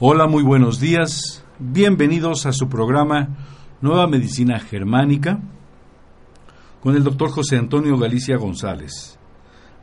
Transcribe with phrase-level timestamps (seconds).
[0.00, 1.44] Hola, muy buenos días.
[1.58, 3.30] Bienvenidos a su programa
[3.80, 5.40] Nueva Medicina Germánica
[6.80, 9.18] con el doctor José Antonio Galicia González.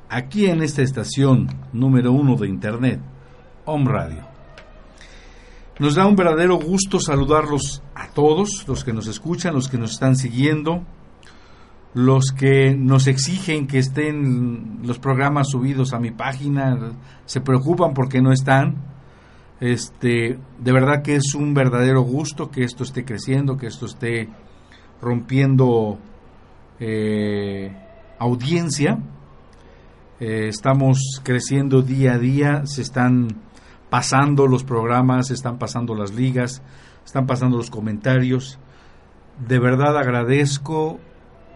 [0.07, 3.01] Aquí en esta estación número uno de Internet,
[3.65, 4.25] Home Radio.
[5.79, 9.91] Nos da un verdadero gusto saludarlos a todos, los que nos escuchan, los que nos
[9.91, 10.85] están siguiendo,
[11.93, 16.93] los que nos exigen que estén los programas subidos a mi página,
[17.25, 18.94] se preocupan porque no están
[19.59, 24.29] este, de verdad que es un verdadero gusto que esto esté creciendo, que esto esté
[25.01, 25.97] rompiendo
[26.79, 27.75] eh,
[28.19, 28.99] audiencia.
[30.19, 33.27] Eh, estamos creciendo día a día, se están
[33.89, 36.61] pasando los programas, se están pasando las ligas,
[37.05, 38.59] están pasando los comentarios.
[39.47, 40.99] De verdad agradezco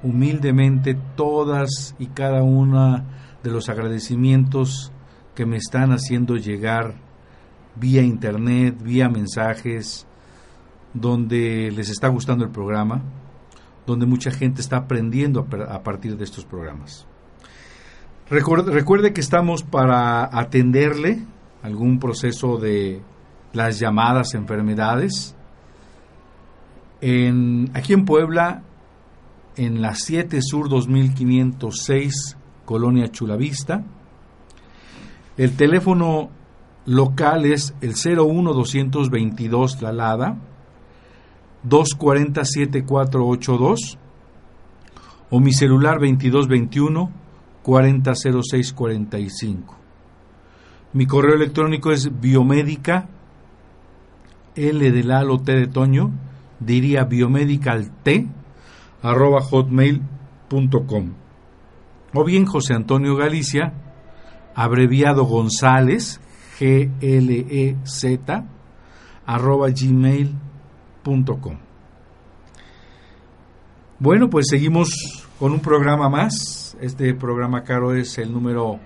[0.03, 3.03] humildemente todas y cada una
[3.43, 4.91] de los agradecimientos
[5.35, 7.08] que me están haciendo llegar
[7.75, 10.05] vía internet, vía mensajes,
[10.93, 13.01] donde les está gustando el programa,
[13.85, 17.07] donde mucha gente está aprendiendo a partir de estos programas.
[18.29, 21.19] Recuerde, que estamos para atenderle
[21.63, 23.01] algún proceso de
[23.53, 25.35] las llamadas enfermedades.
[27.01, 28.61] En, aquí en Puebla,
[29.55, 33.83] en la 7 Sur 2506, Colonia Chulavista.
[35.35, 36.29] El teléfono
[36.89, 40.37] local es el 01222 La Lada,
[41.67, 43.97] 240-7482
[45.29, 47.11] o mi celular 2221
[47.61, 49.77] 400645.
[50.93, 53.07] Mi correo electrónico es biomédica
[54.55, 56.09] L de Lalo T de Toño,
[56.59, 58.25] diría biomedical T
[59.03, 61.11] arroba hotmail.com
[62.15, 63.73] o bien José Antonio Galicia,
[64.55, 66.19] abreviado González,
[66.59, 68.19] glez
[69.25, 71.57] arroba gmail.com.
[73.99, 74.89] Bueno, pues seguimos
[75.39, 76.75] con un programa más.
[76.81, 78.79] Este programa caro es el número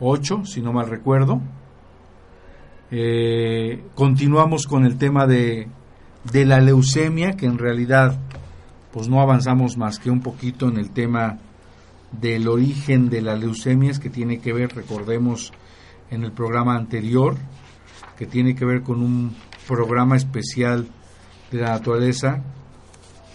[0.00, 1.40] 8, si no mal recuerdo.
[2.90, 5.68] Eh, continuamos con el tema de,
[6.32, 8.18] de la leucemia, que en realidad
[8.92, 11.38] pues no avanzamos más que un poquito en el tema
[12.10, 15.52] del origen de la leucemia, que tiene que ver, recordemos,
[16.10, 17.36] en el programa anterior,
[18.16, 19.34] que tiene que ver con un
[19.66, 20.88] programa especial
[21.50, 22.42] de la naturaleza,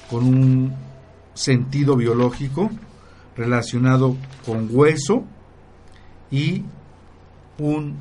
[0.10, 0.74] con un
[1.34, 2.70] sentido biológico
[3.36, 4.16] relacionado
[4.46, 5.24] con hueso
[6.32, 6.64] y
[7.58, 7.96] un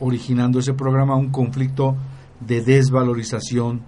[0.00, 1.96] originando ese programa un conflicto
[2.40, 3.82] de desvalorización,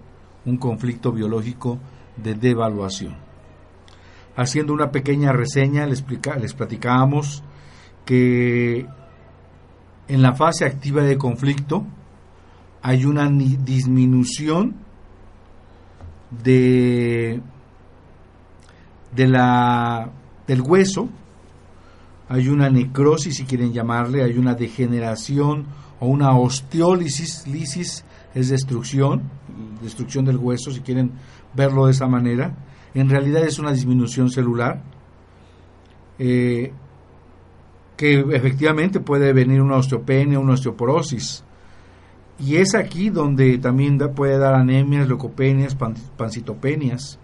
[0.45, 1.77] un conflicto biológico
[2.15, 3.17] de devaluación.
[4.37, 6.03] Haciendo una pequeña reseña, les,
[6.39, 7.43] les platicábamos
[8.05, 8.85] que
[10.07, 11.85] en la fase activa de conflicto
[12.81, 14.75] hay una disminución
[16.43, 17.41] de,
[19.15, 20.11] de la,
[20.45, 21.09] del hueso,
[22.29, 25.65] hay una necrosis, si quieren llamarle, hay una degeneración
[25.99, 28.03] o una osteólisis, lisis
[28.35, 29.23] es destrucción,
[29.81, 31.11] destrucción del hueso, si quieren
[31.55, 32.55] verlo de esa manera.
[32.93, 34.83] En realidad es una disminución celular.
[36.19, 36.71] Eh,
[37.97, 41.43] que efectivamente puede venir una osteopenia, una osteoporosis.
[42.39, 45.75] Y es aquí donde también puede dar anemias, leucopenias,
[46.17, 47.19] pancitopenias.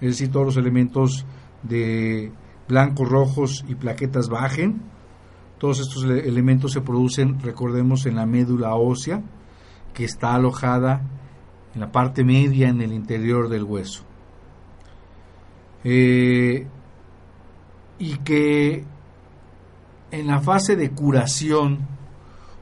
[0.00, 1.26] es decir, todos los elementos
[1.62, 2.32] de
[2.68, 4.82] blancos, rojos y plaquetas bajen.
[5.58, 9.22] Todos estos elementos se producen, recordemos, en la médula ósea,
[9.94, 11.02] que está alojada
[11.74, 14.04] en la parte media en el interior del hueso.
[15.82, 16.66] Eh,
[17.98, 18.84] y que
[20.20, 21.78] en la fase de curación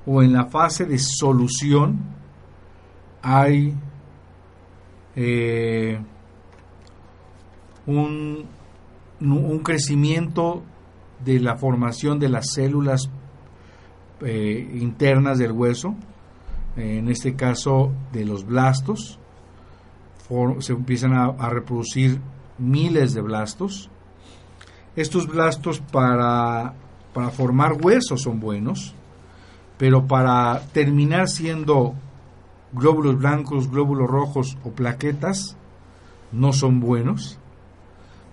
[0.06, 2.00] o en la fase de solución
[3.22, 3.74] hay
[5.16, 5.98] eh,
[7.86, 8.44] un,
[9.20, 10.62] un, crecimiento
[11.24, 13.08] de la formación de las células
[14.20, 15.94] eh, internas del hueso,
[16.76, 19.20] en este caso de los blastos,
[20.58, 22.20] se empiezan a, reproducir
[22.58, 23.90] miles de blastos.
[24.96, 26.74] Estos blastos para,
[27.14, 28.94] para formar huesos son buenos,
[29.78, 31.94] pero para terminar siendo
[32.72, 35.56] glóbulos blancos, glóbulos rojos o plaquetas,
[36.32, 37.38] no son buenos.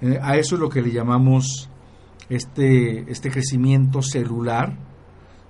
[0.01, 1.69] Eh, a eso es lo que le llamamos
[2.30, 4.75] este, este crecimiento celular.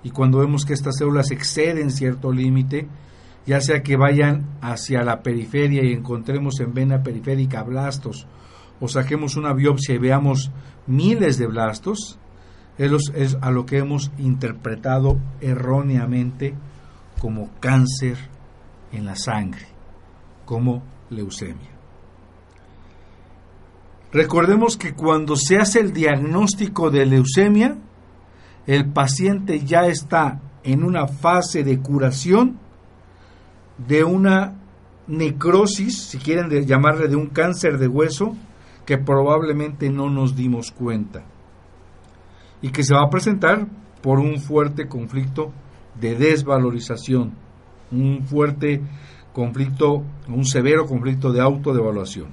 [0.04, 2.86] Y cuando vemos que estas células exceden cierto límite,
[3.46, 8.26] ya sea que vayan hacia la periferia y encontremos en vena periférica blastos,
[8.80, 10.50] o saquemos una biopsia y veamos
[10.86, 12.18] miles de blastos,
[12.78, 16.54] es a lo que hemos interpretado erróneamente
[17.20, 18.16] como cáncer
[18.92, 19.66] en la sangre,
[20.44, 21.70] como leucemia.
[24.12, 27.76] Recordemos que cuando se hace el diagnóstico de leucemia,
[28.66, 32.58] el paciente ya está en una fase de curación
[33.86, 34.54] de una
[35.06, 38.36] necrosis, si quieren llamarle de un cáncer de hueso,
[38.86, 41.24] que probablemente no nos dimos cuenta
[42.62, 43.66] y que se va a presentar
[44.00, 45.52] por un fuerte conflicto
[46.00, 47.34] de desvalorización,
[47.90, 48.80] un fuerte
[49.32, 52.28] conflicto, un severo conflicto de autodevaluación.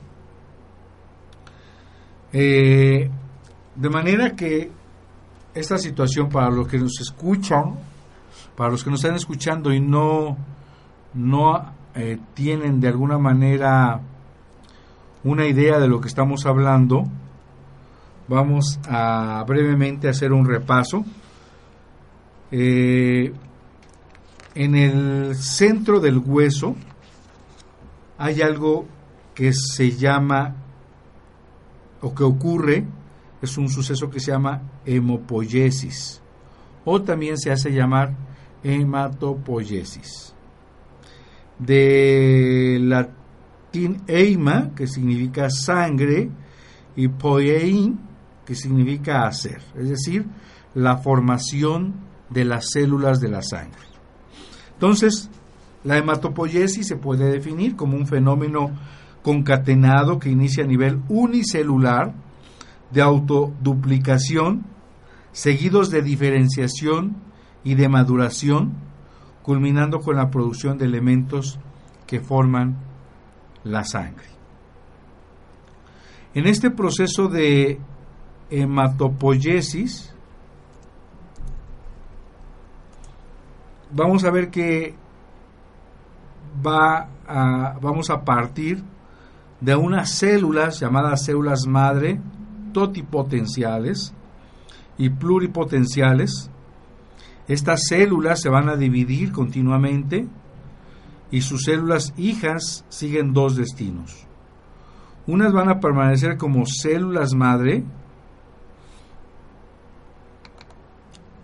[2.31, 3.10] Eh,
[3.76, 4.72] de manera que
[5.54, 7.76] esta situación para los que nos escuchan,
[8.56, 10.38] para los que nos están escuchando y no,
[11.14, 14.02] no eh, tienen de alguna manera
[15.24, 17.04] una idea de lo que estamos hablando,
[18.30, 21.04] vamos a brevemente hacer un repaso.
[22.52, 23.34] Eh,
[24.56, 26.76] en el centro del hueso
[28.18, 28.86] hay algo
[29.34, 30.56] que se llama
[32.02, 32.86] o que ocurre
[33.42, 36.22] es un suceso que se llama hemopoiesis
[36.86, 38.16] o también se hace llamar
[38.64, 40.34] hematopoiesis.
[41.58, 46.30] De latín eima, que significa sangre,
[46.96, 48.08] y poiein,
[48.50, 50.25] que significa hacer, es decir,
[50.74, 51.94] la formación
[52.31, 53.78] de las células de la sangre.
[54.74, 55.30] Entonces,
[55.84, 58.72] la hematopoiesis se puede definir como un fenómeno
[59.22, 62.16] concatenado que inicia a nivel unicelular
[62.90, 64.66] de autoduplicación,
[65.31, 67.18] seguidos de diferenciación
[67.63, 68.74] y de maduración,
[69.44, 71.60] culminando con la producción de elementos
[72.07, 72.80] que forman
[73.63, 74.25] la sangre.
[76.34, 77.80] En este proceso de
[78.50, 80.13] hematopoiesis,
[83.92, 84.96] vamos a ver que
[86.66, 87.10] va
[87.81, 88.84] vamos a partir
[89.62, 92.19] de unas células llamadas células madre
[92.74, 94.13] totipotenciales
[94.97, 96.50] y pluripotenciales.
[97.47, 100.28] Estas células se van a dividir continuamente
[101.31, 104.28] y sus células hijas siguen dos destinos.
[105.28, 107.83] Unas van a permanecer como células madre,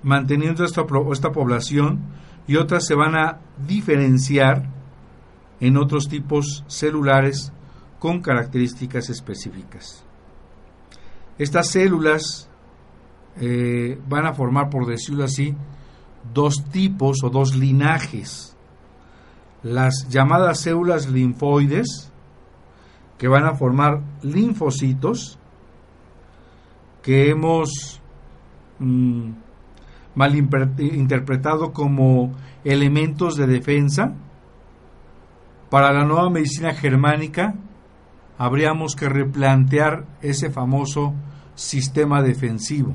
[0.06, 2.00] manteniendo esta, esta población,
[2.48, 4.70] y otras se van a diferenciar
[5.60, 7.52] en otros tipos celulares
[7.98, 10.06] con características específicas.
[11.40, 12.48] Estas células
[13.42, 15.56] eh, van a formar, por decirlo así,
[16.34, 18.56] dos tipos o dos linajes.
[19.64, 22.12] Las llamadas células linfoides,
[23.18, 25.40] que van a formar linfocitos,
[27.02, 28.02] que hemos
[28.78, 29.32] mm,
[30.16, 34.14] mal interpretado como elementos de defensa.
[35.70, 37.56] Para la nueva medicina germánica,
[38.38, 41.14] habríamos que replantear ese famoso
[41.56, 42.94] sistema defensivo.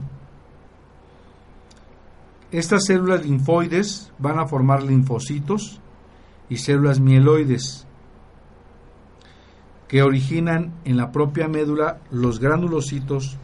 [2.51, 5.81] Estas células linfoides van a formar linfocitos
[6.49, 7.87] y células mieloides
[9.87, 13.39] que originan en la propia médula los granulocitos,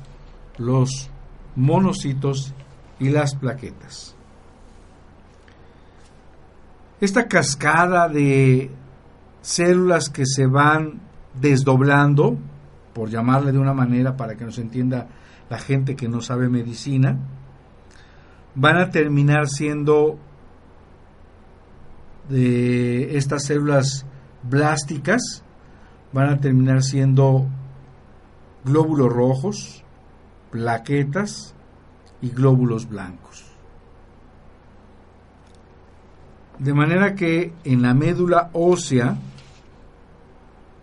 [0.59, 1.11] los
[1.57, 2.53] monocitos
[2.99, 4.15] y las plaquetas.
[7.01, 8.71] Esta cascada de
[9.43, 11.01] células que se van
[11.39, 12.39] desdoblando
[12.95, 15.09] por llamarle de una manera para que nos entienda
[15.51, 17.19] la gente que no sabe medicina,
[18.55, 20.19] van a terminar siendo
[22.31, 24.07] de estas células
[24.43, 25.45] blásticas,
[26.13, 27.47] van a terminar siendo
[28.65, 29.85] glóbulos rojos,
[30.51, 31.56] plaquetas
[32.23, 33.45] y glóbulos blancos.
[36.59, 39.19] De manera que en la médula ósea,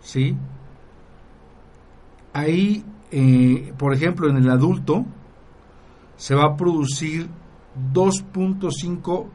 [0.01, 0.37] ¿sí?
[2.31, 5.05] Ahí, eh, por ejemplo, en el adulto,
[6.15, 7.27] se va a producir
[7.93, 9.25] 2.5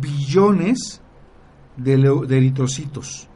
[0.00, 1.02] billones
[1.76, 3.28] de, de eritrocitos.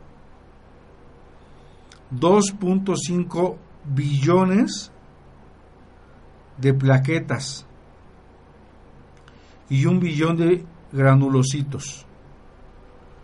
[2.13, 4.91] 2.5 billones
[6.57, 7.68] de plaquetas
[9.69, 12.07] y un billón de granulocitos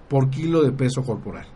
[0.09, 1.47] por kilo de peso corporal.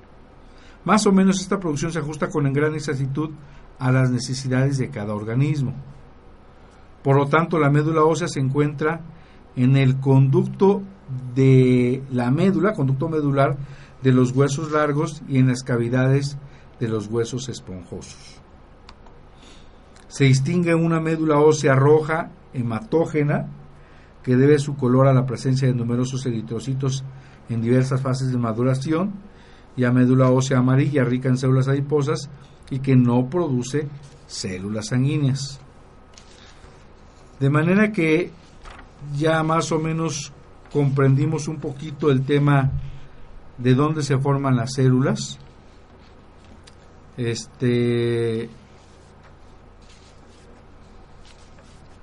[0.84, 3.30] Más o menos esta producción se ajusta con gran exactitud
[3.78, 5.74] a las necesidades de cada organismo.
[7.02, 9.00] Por lo tanto, la médula ósea se encuentra
[9.54, 10.82] en el conducto
[11.34, 13.56] de la médula, conducto medular
[14.02, 16.38] de los huesos largos y en las cavidades
[16.80, 18.40] de los huesos esponjosos.
[20.08, 23.48] Se distingue una médula ósea roja hematógena
[24.22, 27.04] que debe su color a la presencia de numerosos eritrocitos
[27.48, 29.12] en diversas fases de maduración
[29.76, 32.28] y a médula ósea amarilla rica en células adiposas
[32.70, 33.88] y que no produce
[34.26, 35.60] células sanguíneas.
[37.40, 38.30] De manera que
[39.16, 40.32] ya más o menos
[40.72, 42.70] comprendimos un poquito el tema
[43.56, 45.38] de dónde se forman las células.
[47.16, 48.48] Este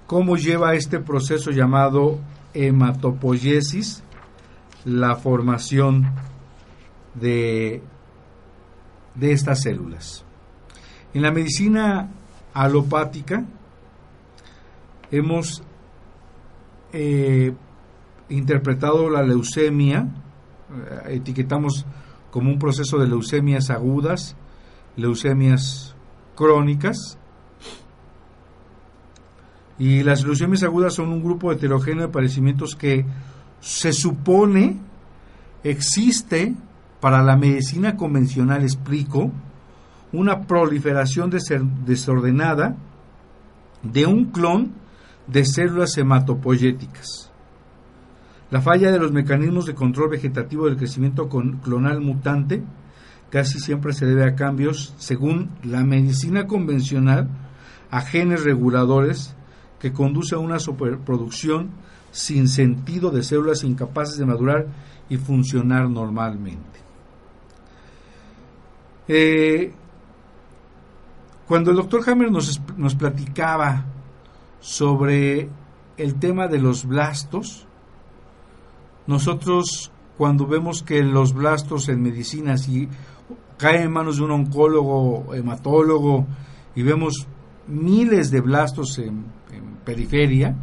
[0.07, 2.19] cómo lleva este proceso llamado
[2.53, 4.03] hematopoiesis
[4.85, 6.11] la formación
[7.15, 7.81] de,
[9.15, 10.23] de estas células.
[11.13, 12.09] En la medicina
[12.53, 13.45] alopática
[15.11, 15.63] hemos
[16.93, 17.53] eh,
[18.29, 20.07] interpretado la leucemia,
[21.07, 21.85] eh, etiquetamos
[22.31, 24.35] como un proceso de leucemias agudas,
[24.95, 25.95] leucemias
[26.35, 27.17] crónicas,
[29.77, 33.05] y las leucemias agudas son un grupo heterogéneo de padecimientos que
[33.59, 34.77] se supone
[35.63, 36.53] existe
[37.01, 39.31] para la medicina convencional, explico,
[40.13, 41.29] una proliferación
[41.85, 42.75] desordenada
[43.83, 44.71] de un clon
[45.27, 47.31] de células hematopoyéticas.
[48.51, 52.63] La falla de los mecanismos de control vegetativo del crecimiento clonal mutante
[53.29, 57.27] casi siempre se debe a cambios, según la medicina convencional,
[57.91, 59.35] a genes reguladores
[59.85, 61.69] que conduce a una superproducción
[62.09, 64.65] sin sentido de células incapaces de madurar
[65.09, 66.79] y funcionar normalmente.
[69.07, 69.71] Eh,
[71.47, 72.59] cuando el doctor Hammer nos,
[72.97, 73.85] platicaba
[74.59, 75.49] sobre
[75.97, 77.67] el tema de los blastos,
[79.05, 82.89] nosotros cuando vemos que los blastos en medicina si
[83.57, 86.25] caen en manos de un oncólogo, hematólogo,
[86.75, 87.27] y vemos
[87.67, 89.44] miles de blastos en
[89.85, 90.55] periferia,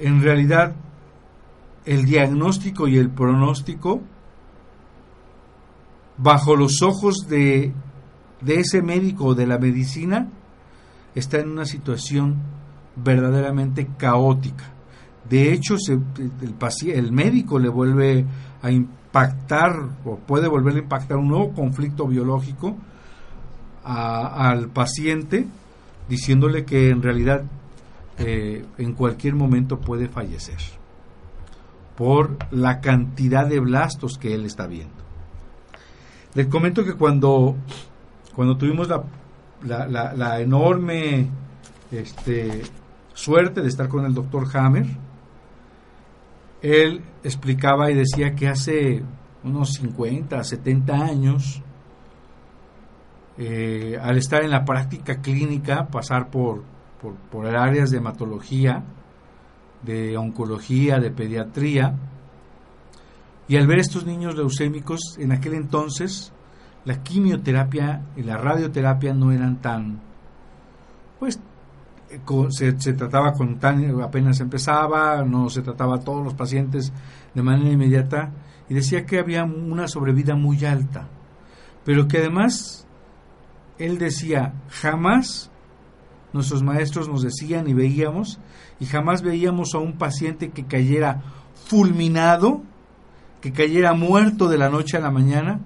[0.00, 0.74] en realidad
[1.84, 4.00] el diagnóstico y el pronóstico
[6.16, 7.72] bajo los ojos de,
[8.40, 10.28] de ese médico de la medicina
[11.14, 12.36] está en una situación
[12.96, 14.64] verdaderamente caótica.
[15.28, 16.02] De hecho, el,
[16.92, 18.24] el médico le vuelve
[18.62, 19.72] a impactar
[20.04, 22.76] o puede volver a impactar un nuevo conflicto biológico
[23.84, 25.46] al paciente
[26.08, 27.44] diciéndole que en realidad
[28.18, 30.58] eh, en cualquier momento puede fallecer
[31.96, 34.94] por la cantidad de blastos que él está viendo.
[36.34, 37.56] Les comento que cuando,
[38.34, 38.88] cuando tuvimos
[39.62, 41.28] la, enorme
[41.92, 42.62] este,
[43.12, 44.86] suerte de estar con el doctor Hammer,
[46.62, 49.02] él explicaba y decía que hace
[49.44, 51.62] unos 50, 70 años,
[53.38, 56.74] eh, al estar en la práctica clínica, pasar por
[57.30, 58.82] por, áreas de hematología,
[59.82, 61.94] de oncología, de pediatría,
[63.46, 66.32] y al ver estos niños leucémicos, en aquel entonces
[66.84, 70.00] la quimioterapia y la radioterapia no eran tan,
[71.18, 71.40] pues
[72.10, 72.20] eh,
[72.78, 76.92] se, trataba con tan, apenas empezaba, no se trataba a todos los pacientes
[77.34, 78.32] de manera inmediata,
[78.68, 81.06] y decía que había una sobrevida muy alta,
[81.84, 82.83] pero que además
[83.78, 85.50] él decía, jamás
[86.32, 88.38] nuestros maestros nos decían y veíamos,
[88.80, 91.22] y jamás veíamos a un paciente que cayera
[91.66, 92.62] fulminado,
[93.40, 95.60] que cayera muerto de la noche a la mañana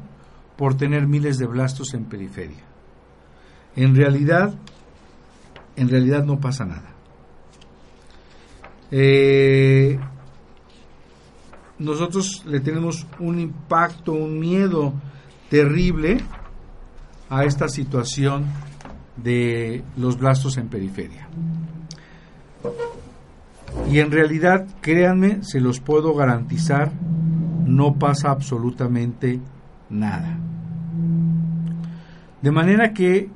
[0.57, 2.65] por tener miles de blastos en periferia.
[3.77, 4.55] en realidad,
[5.77, 6.95] en realidad no pasa nada.
[8.91, 9.99] Eh,
[11.79, 14.93] nosotros le tenemos un impacto, un miedo
[15.49, 16.19] terrible
[17.30, 18.47] a esta situación
[19.16, 21.28] de los blastos en periferia.
[23.90, 26.92] Y en realidad, créanme, se los puedo garantizar,
[27.64, 29.40] no pasa absolutamente
[29.90, 30.38] nada.
[32.42, 33.30] De manera que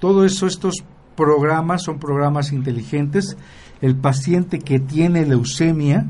[0.00, 0.84] todo eso, estos
[1.16, 3.36] programas son programas inteligentes.
[3.80, 6.06] El paciente que tiene leucemia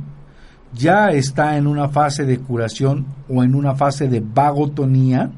[0.74, 5.30] ya está en una fase de curación o en una fase de vagotonía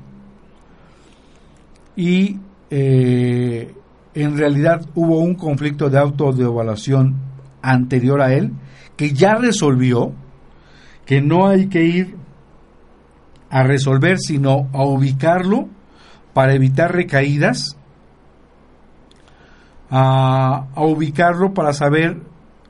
[1.94, 2.38] y
[2.70, 3.74] eh,
[4.14, 7.16] en realidad hubo un conflicto de autodevaluación
[7.62, 8.52] anterior a él
[8.96, 10.12] que ya resolvió,
[11.04, 12.16] que no hay que ir
[13.50, 15.68] a resolver, sino a ubicarlo
[16.32, 17.76] para evitar recaídas,
[19.90, 22.20] a, a ubicarlo para saber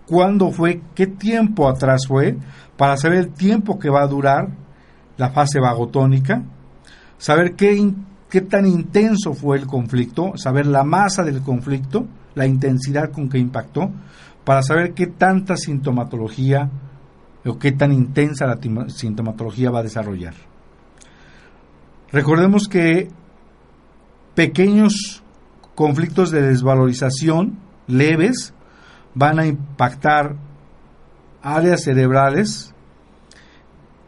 [0.06, 2.36] cuándo fue, qué tiempo atrás fue,
[2.76, 4.48] para saber el tiempo que va a durar
[5.16, 6.42] la fase vagotónica,
[7.18, 7.92] saber qué,
[8.28, 13.38] qué tan intenso fue el conflicto, saber la masa del conflicto, la intensidad con que
[13.38, 13.90] impactó,
[14.44, 16.70] para saber qué tanta sintomatología
[17.44, 18.58] o qué tan intensa la
[18.88, 20.34] sintomatología va a desarrollar.
[22.12, 23.08] Recordemos que
[24.34, 25.22] pequeños
[25.74, 27.58] conflictos de desvalorización
[27.88, 28.54] leves
[29.16, 30.36] van a impactar
[31.42, 32.74] áreas cerebrales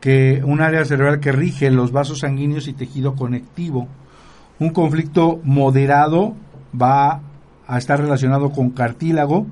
[0.00, 3.88] que un área cerebral que rige los vasos sanguíneos y tejido conectivo.
[4.60, 6.36] Un conflicto moderado
[6.80, 7.22] va
[7.66, 9.46] a estar relacionado con cartílago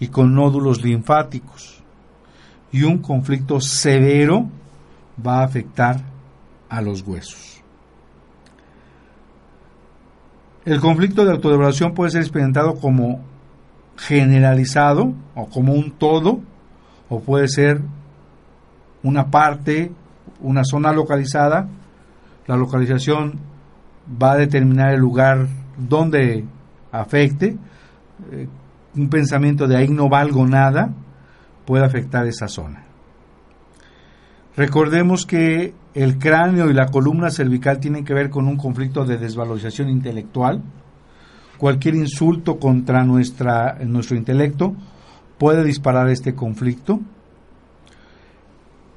[0.00, 1.82] y con nódulos linfáticos.
[2.72, 4.48] Y un conflicto severo
[5.24, 6.00] va a afectar
[6.68, 7.62] a los huesos.
[10.64, 13.33] El conflicto de autodevaluación puede ser experimentado como
[13.96, 16.40] generalizado o como un todo,
[17.08, 17.80] o puede ser
[19.02, 19.92] una parte,
[20.40, 21.68] una zona localizada.
[22.46, 23.38] La localización
[24.22, 26.44] va a determinar el lugar donde
[26.92, 27.56] afecte.
[28.30, 28.48] Eh,
[28.96, 30.90] un pensamiento de ahí no valgo nada
[31.64, 32.84] puede afectar esa zona.
[34.56, 39.18] Recordemos que el cráneo y la columna cervical tienen que ver con un conflicto de
[39.18, 40.62] desvalorización intelectual.
[41.58, 44.74] Cualquier insulto contra nuestra, nuestro intelecto
[45.38, 47.00] puede disparar este conflicto.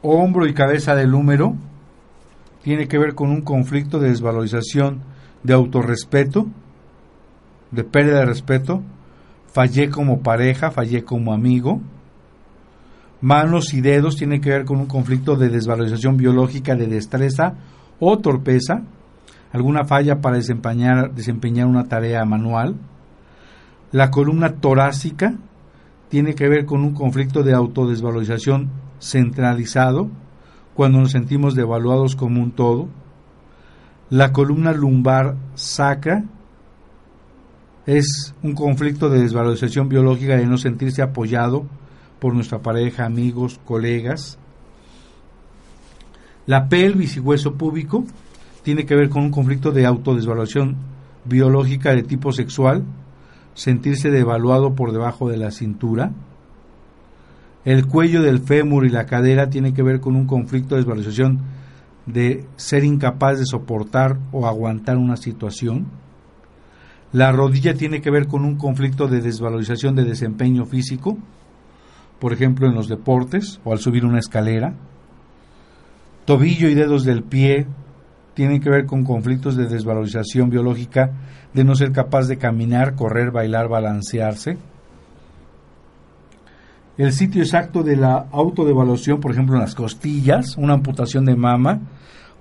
[0.02, 1.56] Hombro y cabeza del húmero
[2.64, 5.02] tiene que ver con un conflicto de desvalorización
[5.44, 6.48] de autorrespeto,
[7.72, 8.82] de pérdida de respeto.
[9.52, 11.82] Fallé como pareja, fallé como amigo
[13.22, 17.56] Manos y dedos tiene que ver con un conflicto de desvalorización biológica de destreza
[18.00, 18.84] o torpeza,
[19.58, 22.76] alguna falla para desempeñar, desempeñar una tarea manual.
[23.92, 25.36] La columna torácica
[26.10, 30.10] tiene que ver con un conflicto de autodesvalorización centralizado,
[30.74, 32.88] cuando nos sentimos devaluados como un todo.
[34.10, 36.24] La columna lumbar sacra
[37.86, 41.66] es un conflicto de desvalorización biológica de no sentirse apoyado
[42.20, 44.38] por nuestra pareja, amigos, colegas.
[46.46, 48.06] La pelvis y hueso púbico
[48.68, 50.76] tiene que ver con un conflicto de autodesvaluación
[51.24, 52.84] biológica de tipo sexual,
[53.54, 56.12] sentirse devaluado por debajo de la cintura.
[57.64, 61.40] El cuello del fémur y la cadera tiene que ver con un conflicto de desvalorización
[62.08, 65.86] de ser incapaz de soportar o aguantar una situación.
[67.14, 71.18] La rodilla tiene que ver con un conflicto de desvalorización de desempeño físico
[72.20, 74.74] por ejemplo en los deportes o al subir una escalera.
[76.26, 77.66] Tobillo y dedos del pie
[78.38, 81.10] tienen que ver con conflictos de desvalorización biológica
[81.56, 84.60] de no ser capaz de caminar, correr, bailar, balancearse.
[87.00, 91.80] El sitio exacto de la autodevaluación, por ejemplo, en las costillas, una amputación de mama,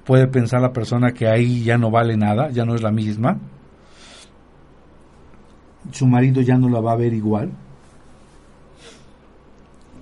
[0.04, 3.38] puede pensar la persona que ahí ya no vale nada, ya no es la misma.
[5.92, 7.52] Su marido ya no la va a ver igual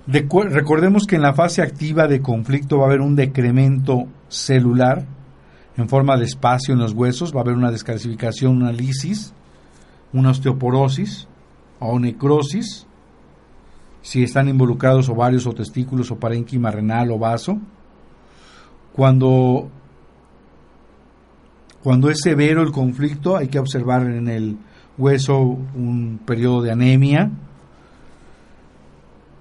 [0.07, 5.14] recordemos que en la fase activa de conflicto va a haber un decremento celular
[5.77, 9.33] en forma de espacio en los huesos, va a haber una descalcificación, una lisis,
[10.13, 11.27] una osteoporosis
[11.79, 12.87] o necrosis,
[14.01, 17.59] si están involucrados ovarios o testículos o parénquima renal o vaso.
[18.93, 19.67] Cuando,
[21.83, 24.57] cuando es severo el conflicto, hay que observar en el
[24.97, 27.31] hueso un periodo de anemia,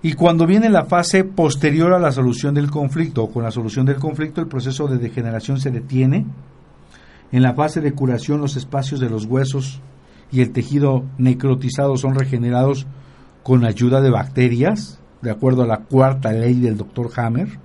[0.05, 3.87] y cuando viene la fase posterior a la solución del conflicto o con la solución
[3.87, 6.27] del conflicto, el proceso de degeneración se detiene
[7.33, 9.81] En la fase de curación los espacios de los huesos
[10.31, 12.87] y el tejido necrotizado son regenerados
[13.43, 17.59] con ayuda de bacterias, de acuerdo a la cuarta ley del doctor Hammer,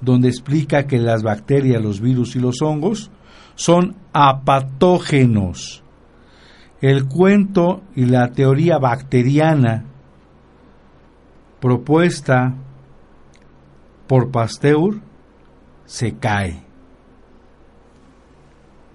[0.00, 3.12] donde explica que las bacterias, los virus y los hongos
[3.54, 5.84] son apatógenos.
[6.80, 9.84] El cuento y la teoría bacteriana
[11.60, 12.54] propuesta
[14.06, 15.00] por Pasteur
[15.84, 16.62] se cae.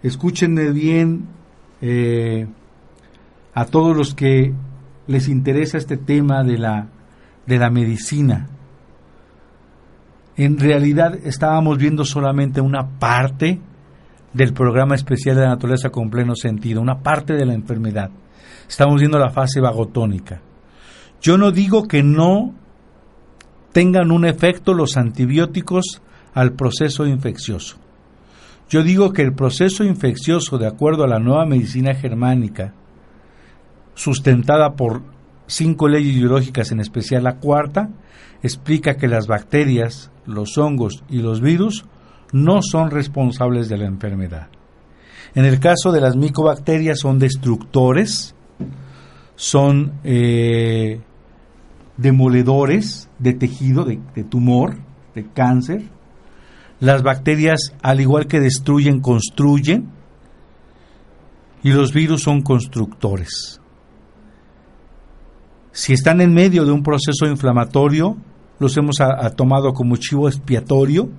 [0.02, 1.28] Escúchenme bien
[1.82, 2.48] eh,
[3.54, 4.54] a todos los que
[5.08, 6.88] les interesa este tema de la,
[7.46, 8.48] de la medicina.
[10.36, 13.62] En realidad estábamos viendo solamente una parte
[14.34, 18.10] del programa especial de la naturaleza con pleno sentido, una parte de la enfermedad.
[18.68, 20.42] Estamos viendo la fase vagotónica.
[21.24, 22.54] Yo no digo que no
[23.72, 26.02] tengan un efecto los antibióticos
[26.34, 27.78] al proceso infeccioso.
[28.70, 32.74] Yo digo que el proceso infeccioso, de acuerdo a la nueva medicina germánica,
[33.96, 35.02] sustentada por
[35.48, 37.90] cinco leyes biológicas, en especial la cuarta,
[38.42, 41.86] explica que las bacterias, los hongos y los virus
[42.34, 44.50] no son responsables de la enfermedad.
[45.36, 48.36] En el caso de las micobacterias son destructores,
[49.36, 51.00] son eh,
[51.98, 54.78] demoledores de tejido, de, tumor,
[55.16, 55.84] de cáncer.
[56.80, 59.90] Las bacterias, al igual que destruyen, construyen.
[61.64, 63.62] Y los virus son constructores.
[65.72, 68.18] Si están en medio de un proceso inflamatorio,
[68.60, 68.98] los hemos
[69.36, 71.10] tomado como chivo expiatorio,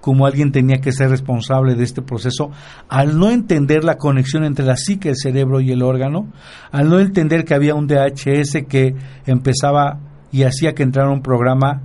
[0.00, 2.50] como alguien tenía que ser responsable de este proceso,
[2.90, 6.30] al no entender la conexión entre la psique, el cerebro y el órgano,
[6.70, 8.94] al no entender que había un DHS que
[9.24, 9.98] empezaba
[10.34, 11.80] y hacía que entrara un programa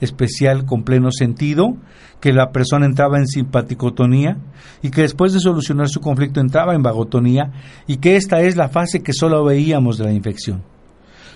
[0.00, 1.76] especial con pleno sentido,
[2.20, 4.36] que la persona entraba en simpaticotonía
[4.80, 7.50] y que después de solucionar su conflicto entraba en vagotonía
[7.88, 10.62] y que esta es la fase que solo veíamos de la infección.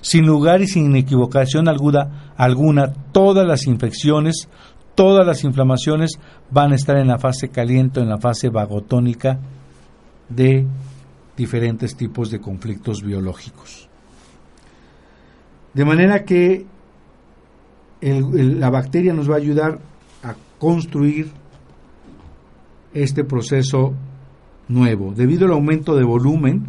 [0.00, 4.48] Sin lugar y sin equivocación alguna, alguna, todas las infecciones,
[4.94, 6.20] todas las inflamaciones
[6.52, 9.40] van a estar en la fase caliente, en la fase vagotónica
[10.28, 10.68] de
[11.36, 13.88] diferentes tipos de conflictos biológicos.
[15.74, 16.66] De manera que
[18.00, 19.80] la bacteria nos va a ayudar
[20.22, 21.30] a construir
[22.92, 23.94] este proceso
[24.68, 25.12] nuevo.
[25.14, 26.66] Debido al aumento de volumen,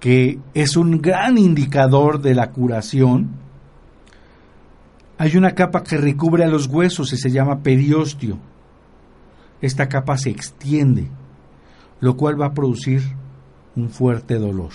[0.00, 3.30] que es un gran indicador de la curación,
[5.18, 8.38] hay una capa que recubre a los huesos y se llama periósteo.
[9.60, 11.08] Esta capa se extiende,
[12.00, 13.02] lo cual va a producir
[13.74, 14.72] un fuerte dolor.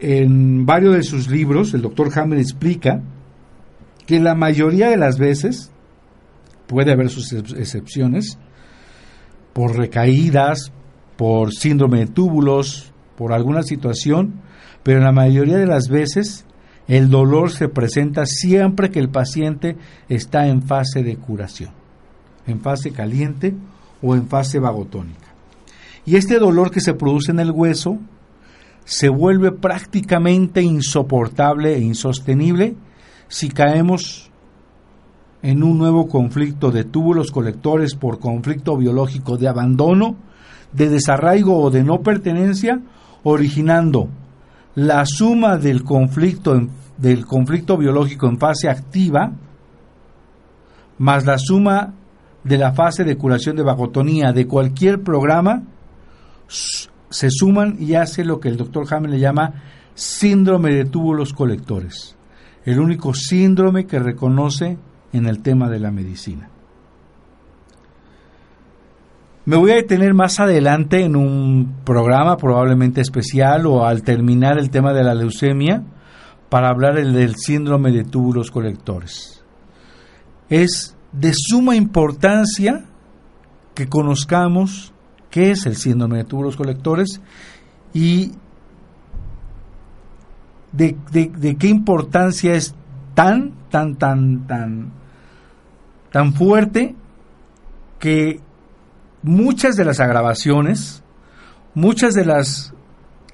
[0.00, 3.02] En varios de sus libros, el doctor Hammer explica
[4.06, 5.70] que la mayoría de las veces,
[6.66, 8.38] puede haber sus excepciones,
[9.52, 10.72] por recaídas,
[11.16, 14.40] por síndrome de túbulos, por alguna situación,
[14.82, 16.44] pero en la mayoría de las veces
[16.88, 19.76] el dolor se presenta siempre que el paciente
[20.08, 21.70] está en fase de curación,
[22.46, 23.54] en fase caliente
[24.02, 25.32] o en fase vagotónica.
[26.04, 27.98] Y este dolor que se produce en el hueso
[28.84, 32.76] se vuelve prácticamente insoportable e insostenible
[33.28, 34.30] si caemos
[35.42, 40.16] en un nuevo conflicto de túbulos colectores por conflicto biológico de abandono,
[40.72, 42.80] de desarraigo o de no pertenencia
[43.24, 44.08] originando
[44.74, 46.60] la suma del conflicto,
[46.96, 49.32] del conflicto biológico en fase activa
[50.98, 51.94] más la suma
[52.42, 55.62] de la fase de curación de vagotonía de cualquier programa
[57.14, 59.62] se suman y hace lo que el doctor Hamel le llama
[59.94, 62.16] síndrome de túbulos colectores,
[62.64, 64.78] el único síndrome que reconoce
[65.12, 66.50] en el tema de la medicina.
[69.44, 74.70] Me voy a detener más adelante en un programa probablemente especial o al terminar el
[74.70, 75.84] tema de la leucemia
[76.48, 79.44] para hablar del síndrome de túbulos colectores.
[80.48, 82.86] Es de suma importancia
[83.72, 84.93] que conozcamos
[85.34, 87.20] qué es el síndrome de túbulos colectores
[87.92, 88.30] y
[90.70, 90.96] de,
[91.58, 92.72] qué importancia es
[93.16, 94.92] tan, tan, tan, tan,
[96.12, 96.94] tan fuerte
[97.98, 98.38] que
[99.24, 101.02] muchas de las agravaciones,
[101.74, 102.72] muchas de las,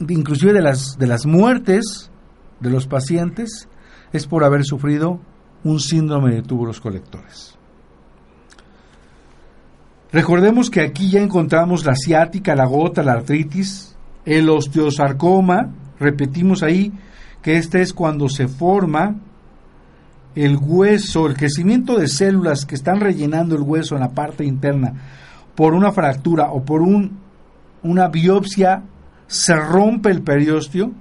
[0.09, 2.11] inclusive de las, de las muertes
[2.61, 3.69] de los pacientes,
[4.15, 5.21] es por haber sufrido
[5.65, 7.50] un síndrome de túbulos colectores.
[10.13, 15.71] Recordemos que aquí ya encontramos la ciática, la gota, la artritis, el osteosarcoma,
[16.01, 16.93] repetimos ahí
[17.43, 19.17] que este es cuando se forma
[20.35, 24.95] el hueso, el crecimiento de células que están rellenando el hueso en la parte interna
[25.55, 27.19] por una fractura o por un,
[27.83, 28.83] una biopsia
[29.27, 30.93] se rompe el periósteo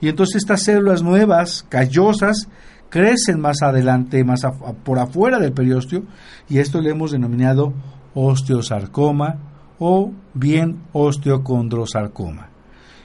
[0.00, 2.48] y entonces estas células nuevas, callosas,
[2.90, 4.42] crecen más adelante, más
[4.84, 6.02] por afuera del periósteo
[6.48, 7.72] y esto le hemos denominado
[8.16, 9.36] osteosarcoma
[9.78, 12.48] o bien osteocondrosarcoma.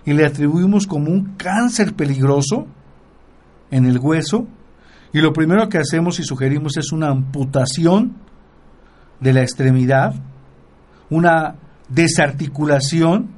[0.06, 2.66] Y le atribuimos como un cáncer peligroso
[3.70, 4.48] en el hueso
[5.14, 8.16] y lo primero que hacemos y sugerimos es una amputación
[9.20, 10.16] de la extremidad,
[11.10, 11.56] una
[11.90, 13.30] desarticulación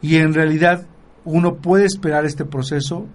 [0.00, 0.86] y en realidad
[1.24, 3.06] uno puede esperar este proceso.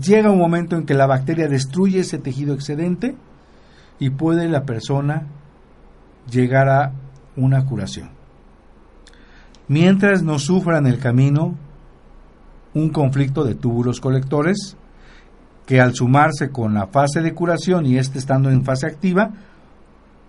[0.00, 3.16] Llega un momento en que la bacteria destruye ese tejido excedente
[3.98, 5.26] y puede la persona
[6.30, 6.92] llegar a
[7.36, 8.10] una curación.
[9.68, 11.54] Mientras no sufra en el camino
[12.74, 14.76] un conflicto de túbulos colectores
[15.66, 19.30] que al sumarse con la fase de curación y este estando en fase activa,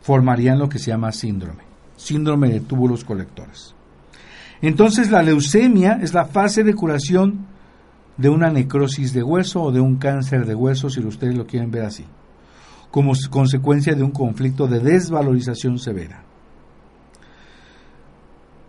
[0.02, 1.64] formarían lo que se llama síndrome,
[1.96, 3.74] síndrome de túbulos colectores.
[4.62, 7.46] Entonces la leucemia es la fase de curación
[8.18, 11.72] de una necrosis de hueso o de un cáncer de hueso, si ustedes lo quieren
[11.72, 12.06] ver así,
[12.92, 16.24] como consecuencia de un conflicto de desvalorización severa.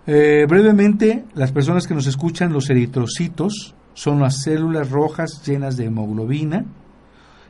[0.07, 5.87] Eh, brevemente, las personas que nos escuchan, los eritrocitos, son las células rojas llenas de
[5.87, 6.65] hemoglobina,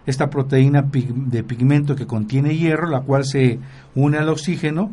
[0.06, 3.58] esta proteína de pigmento que contiene hierro, la cual se
[3.94, 4.90] une al oxígeno,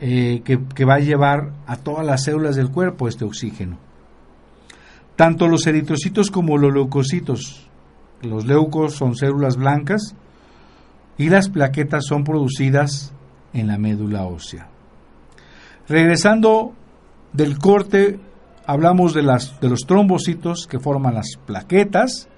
[0.00, 3.78] eh, que, que va a llevar a todas las células del cuerpo este oxígeno.
[5.16, 7.68] Tanto los eritrocitos como los leucocitos,
[8.22, 10.14] los leucos son células blancas
[11.18, 13.12] y las plaquetas son producidas
[13.52, 14.68] en la médula ósea.
[15.88, 16.72] Regresando
[17.32, 18.18] del corte,
[18.66, 22.28] hablamos de, las, de los trombocitos que forman las plaquetas.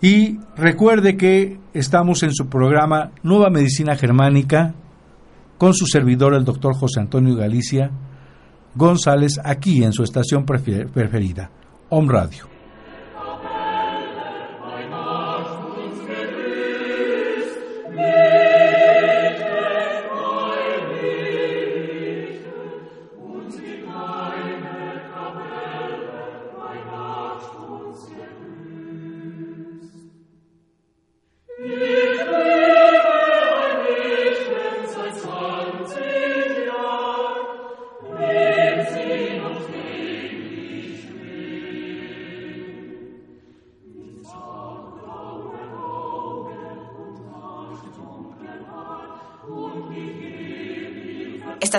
[0.00, 4.74] Y recuerde que estamos en su programa Nueva Medicina Germánica
[5.56, 7.90] con su servidor, el doctor José Antonio Galicia
[8.74, 11.50] González, aquí en su estación preferida,
[11.90, 12.53] Home Radio.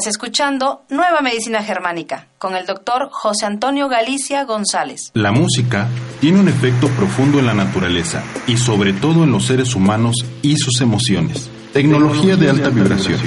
[0.07, 5.11] Escuchando Nueva Medicina Germánica con el doctor José Antonio Galicia González.
[5.13, 5.87] La música
[6.21, 10.57] tiene un efecto profundo en la naturaleza y sobre todo en los seres humanos y
[10.57, 11.49] sus emociones.
[11.73, 13.19] Tecnología de alta vibración.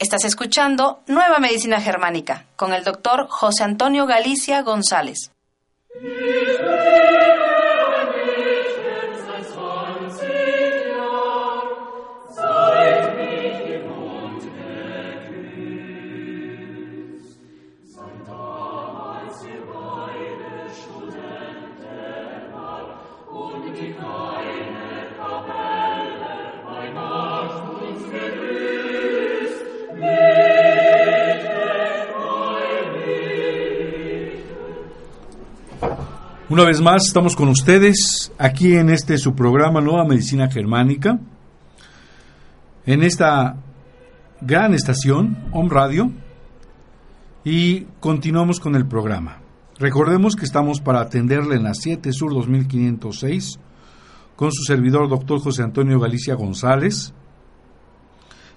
[0.00, 5.30] Estás escuchando Nueva Medicina Germánica con el doctor José Antonio Galicia González.
[36.52, 41.18] Una vez más estamos con ustedes aquí en este su programa Nueva Medicina Germánica,
[42.84, 43.56] en esta
[44.42, 46.12] gran estación, Home Radio,
[47.42, 49.40] y continuamos con el programa.
[49.78, 53.58] Recordemos que estamos para atenderle en la 7 Sur 2506
[54.36, 57.14] con su servidor doctor José Antonio Galicia González,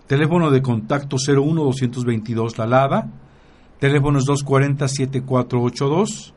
[0.06, 3.10] teléfono de contacto 01 222 La Lada,
[3.80, 6.36] teléfonos 240 7482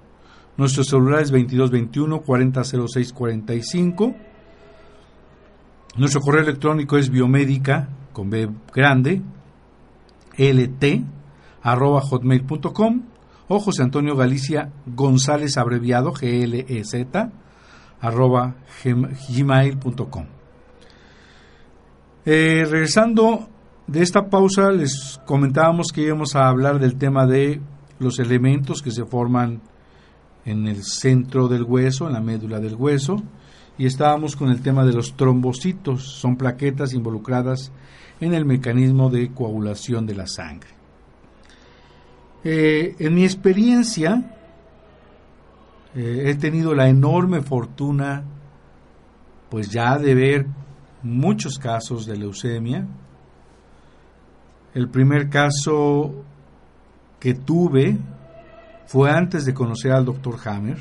[0.59, 4.15] nuestro celular es 2221 400645.
[5.97, 9.23] Nuestro correo electrónico es biomédica con B grande
[10.37, 11.05] lt
[11.63, 13.03] arroba hotmail.com
[13.49, 17.07] o José Antonio Galicia González abreviado GLEZ
[18.01, 20.27] arroba gmail.com.
[22.25, 23.49] Eh, regresando
[23.87, 27.61] de esta pausa, les comentábamos que íbamos a hablar del tema de
[27.99, 29.63] los elementos que se forman
[30.49, 33.23] en el centro del hueso, en la médula del hueso,
[33.77, 37.71] y estábamos con el tema de los trombocitos, son plaquetas involucradas
[38.19, 40.71] en el mecanismo de coagulación de la sangre.
[42.43, 44.37] Eh, en mi experiencia,
[45.95, 48.25] eh, he tenido la enorme fortuna,
[49.51, 50.47] pues ya de ver
[51.03, 52.87] muchos casos de leucemia.
[54.75, 56.25] El primer caso
[57.21, 57.99] que tuve
[58.89, 60.79] fue antes de conocer al doctor Hammer.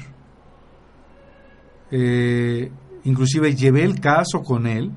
[1.91, 2.72] Eh,
[3.04, 4.93] inclusive llevé el caso con él,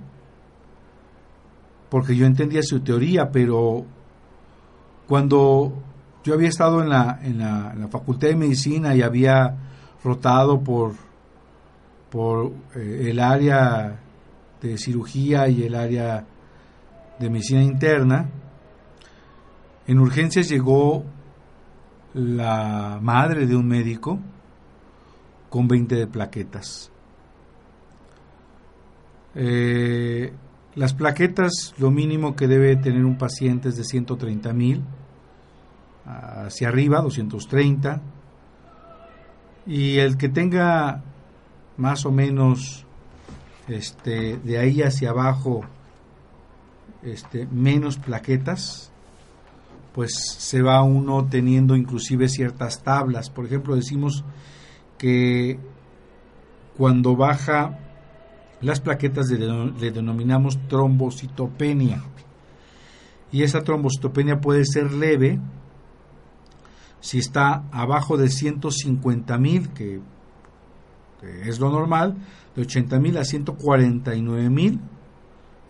[1.89, 3.85] porque yo entendía su teoría, pero
[5.09, 5.73] cuando
[6.23, 9.57] yo había estado en la, en la, Facultad de Medicina y había
[10.05, 10.93] rotado por,
[12.11, 13.99] por eh, el área
[14.63, 16.25] de cirugía y el área
[17.19, 18.31] de medicina interna,
[19.89, 21.05] en urgencias llegó
[22.15, 24.19] la madre de un médico
[25.49, 26.91] con 20 de plaquetas.
[29.35, 30.33] Eh,
[30.75, 34.83] las plaquetas, lo mínimo que debe tener un paciente es de 130 mil
[36.07, 38.01] hacia arriba, 230.
[39.67, 41.03] Y el que tenga
[41.77, 42.87] más o menos
[43.69, 45.63] este, de ahí hacia abajo
[47.03, 48.90] este, menos plaquetas,
[49.95, 53.31] pues se va uno teniendo inclusive ciertas tablas.
[53.31, 54.25] Por ejemplo, decimos
[54.99, 55.59] que
[56.77, 57.79] cuando baja
[58.61, 62.03] las plaquetas le, denominamos trombocitopenia.
[63.33, 65.39] Y esa trombocitopenia puede ser leve
[67.01, 70.01] si está abajo de 150 mil, que,
[71.45, 72.17] es lo normal,
[72.55, 74.81] de 80 mil a 149 mil,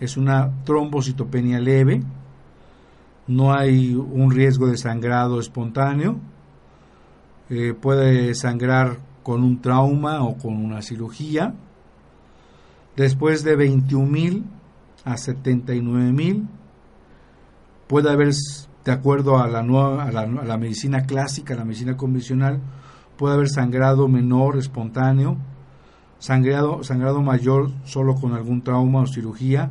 [0.00, 2.02] es una trombocitopenia leve
[3.30, 6.18] no hay un riesgo de sangrado espontáneo,
[7.48, 11.54] eh, puede sangrar con un trauma o con una cirugía.
[12.96, 14.42] Después de 21.000
[15.04, 16.48] a 79.000,
[17.86, 18.32] puede haber,
[18.84, 22.60] de acuerdo a la, nueva, a la, medicina clásica, la medicina convencional,
[23.16, 25.36] puede haber sangrado menor espontáneo,
[26.18, 29.70] sangrado, sangrado mayor solo con algún trauma o cirugía,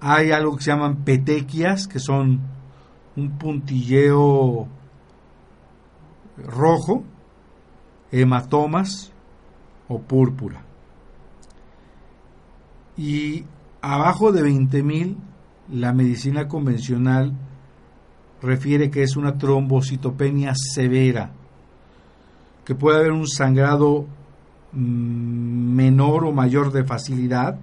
[0.00, 2.40] hay algo que se llaman petequias, que son
[3.16, 4.68] un puntilleo
[6.36, 7.04] rojo,
[8.12, 9.12] hematomas
[9.88, 10.62] o púrpura.
[12.96, 13.44] Y
[13.80, 15.16] abajo de 20.000,
[15.72, 17.32] la medicina convencional
[18.40, 21.32] refiere que es una trombocitopenia severa,
[22.64, 24.06] que puede haber un sangrado
[24.72, 27.58] mm, menor o mayor de facilidad,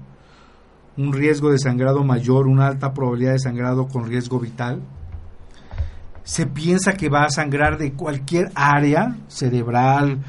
[0.97, 4.81] un riesgo de sangrado mayor, una alta probabilidad de sangrado con riesgo vital.
[6.23, 10.19] Se piensa que va a sangrar de cualquier área, cerebral,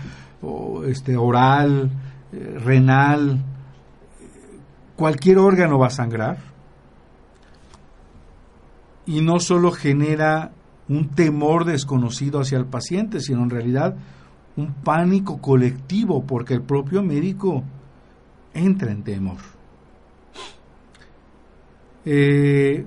[0.43, 1.90] o este, oral,
[2.32, 3.43] eh, renal,
[4.97, 6.38] cualquier órgano va a sangrar.
[9.07, 10.51] Y no solo genera
[10.88, 13.97] un temor desconocido hacia el paciente, sino en realidad
[14.57, 17.62] un pánico colectivo, porque el propio médico
[18.53, 19.55] entra en temor.
[22.09, 22.86] Eh,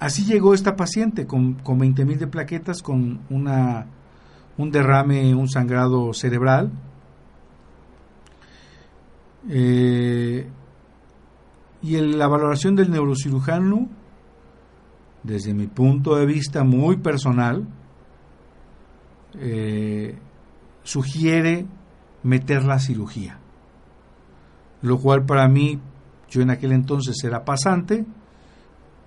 [0.00, 3.86] así llegó esta paciente con, con 20.000 de plaquetas, con una,
[4.58, 6.72] un derrame, un sangrado cerebral.
[9.48, 10.48] Eh,
[11.80, 13.88] y la valoración del neurocirujano,
[15.22, 17.66] desde mi punto de vista muy personal,
[19.38, 20.18] eh,
[20.82, 21.66] sugiere
[22.24, 23.38] meter la cirugía.
[24.82, 25.78] Lo cual para mí,
[26.30, 28.04] yo en aquel entonces era pasante,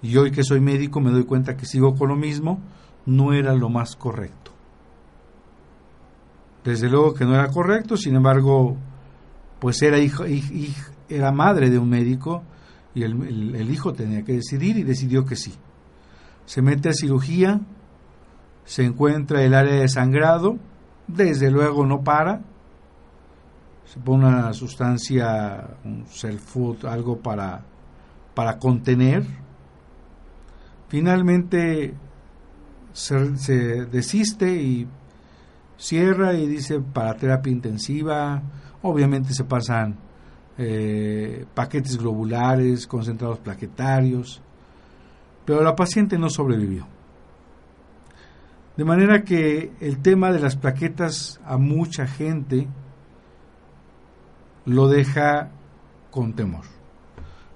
[0.01, 2.59] y hoy que soy médico me doy cuenta que sigo con lo mismo,
[3.05, 4.51] no era lo más correcto.
[6.63, 8.77] Desde luego que no era correcto, sin embargo,
[9.59, 10.25] pues era, hijo,
[11.09, 12.43] era madre de un médico
[12.93, 15.53] y el, el hijo tenía que decidir y decidió que sí.
[16.45, 17.61] Se mete a cirugía,
[18.65, 20.57] se encuentra el área de sangrado,
[21.07, 22.41] desde luego no para,
[23.91, 27.61] se pone una sustancia, un self food, algo para,
[28.33, 29.25] para contener.
[30.87, 31.93] Finalmente
[32.93, 34.87] se, se, desiste y
[35.75, 38.41] cierra y dice para terapia intensiva.
[38.81, 39.97] Obviamente se pasan
[40.57, 44.41] eh, paquetes globulares, concentrados plaquetarios,
[45.43, 46.87] pero la paciente no sobrevivió.
[48.77, 52.69] De manera que el tema de las plaquetas a mucha gente
[54.65, 55.51] lo deja
[56.11, 56.65] con temor.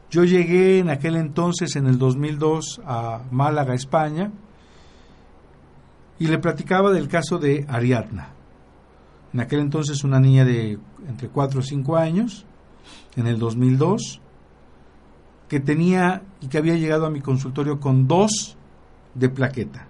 [0.09, 4.31] Yo llegué en aquel entonces, en el 2002, a Málaga, España,
[6.19, 8.29] y le platicaba del caso de Ariadna.
[9.33, 12.45] En aquel entonces una niña de entre 4 o 5 años,
[13.17, 14.21] en el 2002,
[15.49, 18.57] que tenía y que había llegado a mi consultorio con dos
[19.13, 19.87] de plaqueta,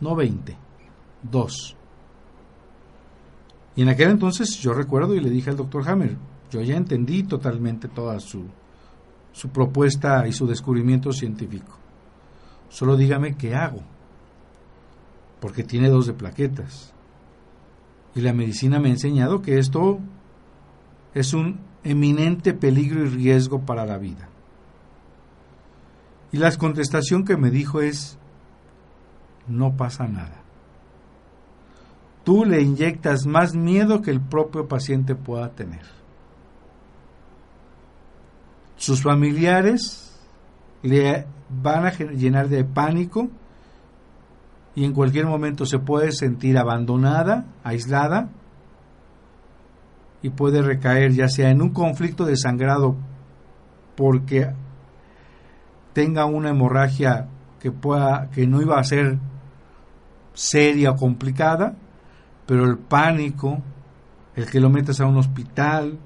[0.00, 0.56] no 20,
[1.22, 1.76] dos.
[3.76, 6.16] Y en aquel entonces yo recuerdo y le dije al doctor Hammer,
[6.50, 8.44] yo ya entendí totalmente toda su,
[9.32, 11.76] su propuesta y su descubrimiento científico.
[12.68, 13.80] Solo dígame qué hago,
[15.40, 16.92] porque tiene dos de plaquetas.
[18.14, 19.98] Y la medicina me ha enseñado que esto
[21.14, 24.28] es un eminente peligro y riesgo para la vida.
[26.32, 28.18] Y la contestación que me dijo es,
[29.46, 30.42] no pasa nada.
[32.24, 36.03] Tú le inyectas más miedo que el propio paciente pueda tener.
[38.76, 40.18] Sus familiares
[40.82, 43.28] le van a llenar de pánico
[44.74, 48.28] y en cualquier momento se puede sentir abandonada, aislada
[50.22, 52.96] y puede recaer ya sea en un conflicto de sangrado
[53.96, 54.52] porque
[55.92, 57.28] tenga una hemorragia
[57.60, 59.18] que pueda que no iba a ser
[60.34, 61.76] seria o complicada,
[62.46, 63.62] pero el pánico,
[64.34, 65.98] el que lo metas a un hospital,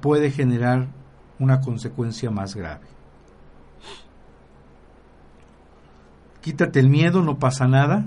[0.00, 0.88] puede generar
[1.38, 2.86] una consecuencia más grave.
[6.40, 8.06] Quítate el miedo, no pasa nada.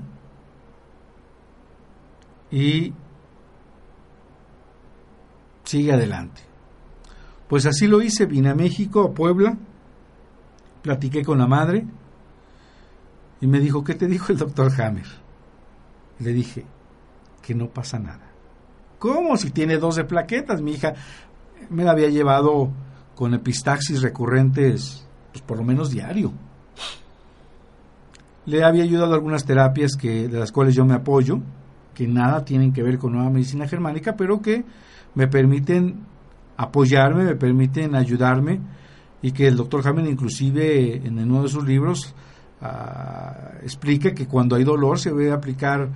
[2.50, 2.94] Y
[5.64, 6.42] sigue adelante.
[7.48, 9.58] Pues así lo hice, vine a México, a Puebla,
[10.82, 11.86] platiqué con la madre
[13.42, 15.08] y me dijo, ¿qué te dijo el doctor Hammer?
[16.20, 16.66] Le dije,
[17.42, 18.32] que no pasa nada.
[19.00, 19.36] ¿Cómo?
[19.36, 20.94] Si tiene 12 plaquetas, mi hija
[21.70, 22.70] me la había llevado
[23.16, 26.32] con epistaxis recurrentes, pues por lo menos diario.
[28.46, 31.40] Le había ayudado algunas terapias que, de las cuales yo me apoyo,
[31.94, 34.66] que nada tienen que ver con nueva medicina germánica, pero que
[35.14, 36.06] me permiten
[36.58, 38.60] apoyarme, me permiten ayudarme
[39.22, 42.14] y que el doctor Hamen inclusive en uno de sus libros
[42.62, 45.90] uh, explica que cuando hay dolor se debe aplicar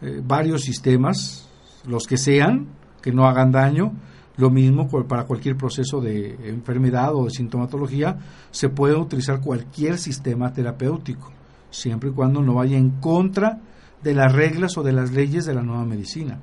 [0.00, 1.48] eh, varios sistemas,
[1.86, 2.66] los que sean,
[3.00, 3.92] que no hagan daño,
[4.36, 8.16] lo mismo para cualquier proceso de enfermedad o de sintomatología,
[8.50, 11.30] se puede utilizar cualquier sistema terapéutico,
[11.70, 13.60] siempre y cuando no vaya en contra
[14.02, 16.40] de las reglas o de las leyes de la nueva medicina.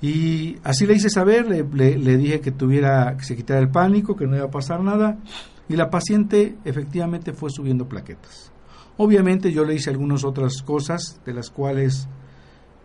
[0.00, 4.26] Y así le hice saber, le, dije que tuviera, que se quitara el pánico, que
[4.26, 5.18] no iba a pasar nada,
[5.68, 8.50] y la paciente efectivamente fue subiendo plaquetas.
[8.96, 12.08] Obviamente yo le hice algunas otras cosas de las cuales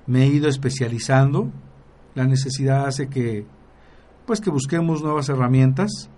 [0.06, 1.52] me he ido especializando,
[2.18, 3.45] la necesidad hace que
[4.26, 6.09] pues que busquemos nuevas herramientas.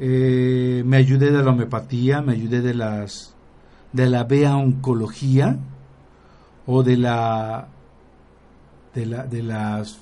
[0.00, 3.36] Eh, me ayudé de la homeopatía, me ayudé de las
[3.92, 5.56] de la vea oncología
[6.66, 7.68] o de la
[8.94, 10.00] de la de las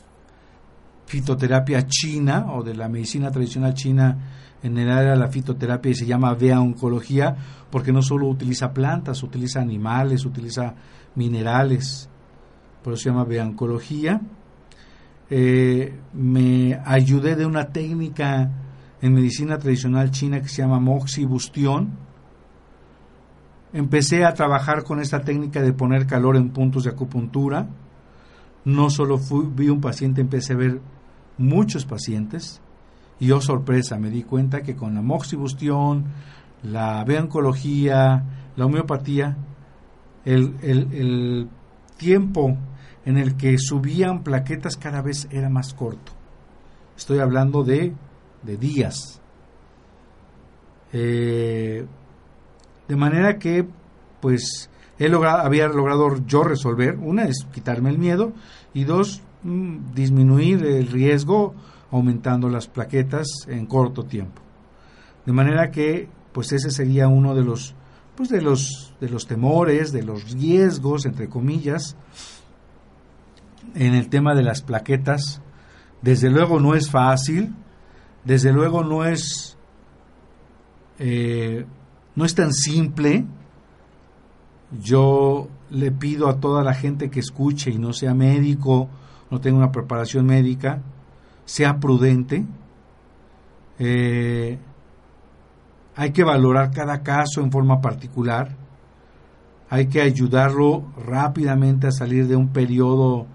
[1.04, 4.18] fitoterapia china o de la medicina tradicional china
[4.62, 7.36] en el área de la fitoterapia y se llama vea oncología
[7.70, 10.74] porque no solo utiliza plantas, utiliza animales, utiliza
[11.14, 12.08] minerales,
[12.82, 14.20] por eso se llama vea oncología
[15.28, 18.50] eh, me ayudé de una técnica
[19.02, 21.98] en medicina tradicional china que se llama moxibustión.
[23.72, 27.68] Empecé a trabajar con esta técnica de poner calor en puntos de acupuntura.
[28.64, 30.80] No solo fui, vi un paciente, empecé a ver
[31.38, 32.60] muchos pacientes.
[33.18, 36.04] Y oh, sorpresa, me di cuenta que con la moxibustión,
[36.62, 38.24] la oncología,
[38.56, 39.36] la homeopatía,
[40.24, 41.48] el, el
[41.96, 42.56] tiempo
[43.06, 46.12] en el que subían plaquetas cada vez era más corto.
[46.96, 47.94] Estoy hablando de,
[48.42, 49.20] de días.
[50.92, 51.86] Eh,
[52.88, 53.64] de manera que,
[54.20, 58.32] pues, he logrado, había logrado yo resolver, una es quitarme el miedo
[58.74, 61.54] y dos, mm, disminuir el riesgo
[61.92, 64.42] aumentando las plaquetas en corto tiempo.
[65.24, 67.74] De manera que, pues ese sería uno de los,
[68.16, 71.96] pues de los, de los temores, de los riesgos, entre comillas,
[73.76, 75.40] en el tema de las plaquetas.
[76.02, 77.54] Desde luego no es fácil,
[78.24, 79.56] desde luego no es,
[80.98, 81.64] eh,
[82.14, 83.24] no es tan simple.
[84.82, 88.88] Yo le pido a toda la gente que escuche y no sea médico,
[89.30, 90.80] no tenga una preparación médica,
[91.44, 92.44] sea prudente.
[93.78, 94.58] Eh,
[95.94, 98.56] hay que valorar cada caso en forma particular.
[99.68, 103.26] Hay que ayudarlo rápidamente a salir de un periodo,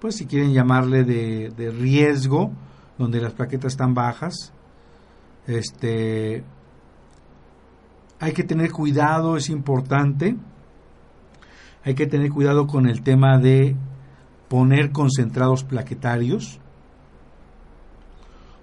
[0.00, 2.52] pues si quieren llamarle de, de riesgo,
[2.98, 4.52] donde las plaquetas están bajas.
[5.46, 6.44] Este,
[8.18, 10.36] hay que tener cuidado, es importante.
[11.84, 13.76] Hay que tener cuidado con el tema de
[14.48, 16.60] poner concentrados plaquetarios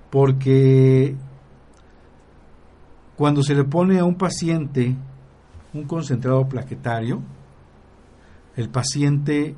[0.09, 1.15] porque
[3.15, 4.95] cuando se le pone a un paciente
[5.73, 7.21] un concentrado plaquetario,
[8.55, 9.55] el paciente,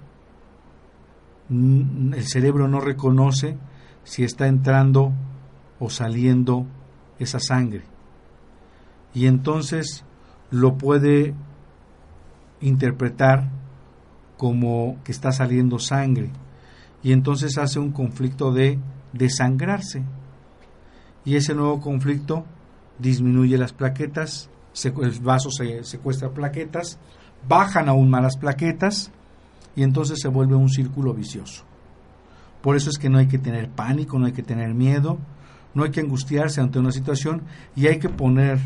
[1.50, 3.58] el cerebro no reconoce
[4.04, 5.14] si está entrando
[5.80, 6.66] o saliendo
[7.18, 7.84] esa sangre.
[9.14, 10.06] Y entonces
[10.52, 11.34] lo puede
[12.62, 13.50] interpretar
[14.38, 16.32] como que está saliendo sangre.
[17.02, 18.80] Y entonces hace un conflicto de
[19.14, 20.04] desangrarse
[21.26, 22.46] y ese nuevo conflicto
[22.98, 24.50] disminuye las plaquetas,
[24.84, 27.00] el vaso se secuestra plaquetas,
[27.48, 29.12] bajan aún más las plaquetas
[29.76, 31.64] y entonces se vuelve un círculo vicioso.
[32.62, 35.18] Por eso es que no hay que tener pánico, no hay que tener miedo,
[35.74, 37.44] no hay que angustiarse ante una situación
[37.76, 38.60] y hay que poner,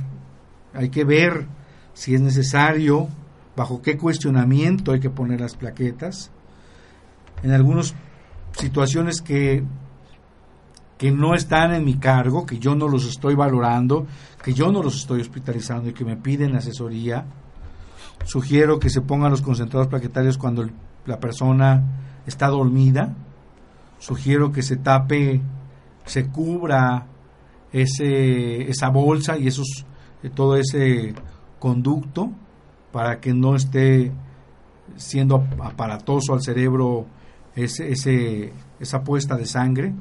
[0.73, 1.47] hay que ver
[1.93, 3.07] si es necesario,
[3.55, 6.31] bajo qué cuestionamiento hay que poner las plaquetas.
[7.43, 7.93] En algunas
[8.57, 9.63] situaciones que
[11.03, 14.07] que no están en mi cargo, que yo no los estoy valorando,
[14.41, 17.25] que yo no los estoy hospitalizando y que me piden asesoría.
[18.23, 20.69] Sugiero que se pongan los concentrados plaquetarios cuando
[21.05, 21.83] la persona
[22.25, 23.15] está dormida.
[23.99, 25.41] Sugiero que se tape,
[26.05, 27.07] se cubra
[27.71, 29.85] ese, esa bolsa y esos,
[30.21, 31.13] eh, todo ese
[31.59, 32.31] conducto
[32.91, 34.11] para que no esté
[34.95, 37.05] siendo aparatoso al cerebro
[37.55, 39.93] ese, ese, esa puesta de sangre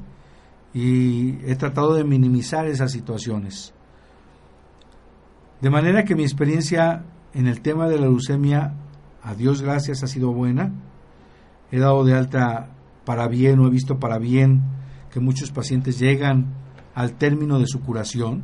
[0.74, 3.72] y he tratado de minimizar esas situaciones.
[5.60, 8.74] De manera que mi experiencia en el tema de la leucemia,
[9.22, 10.72] a Dios gracias, ha sido buena.
[11.72, 12.68] He dado de alta
[13.04, 14.62] para bien o he visto para bien
[15.10, 16.54] que muchos pacientes llegan
[16.94, 18.42] al término de su curación.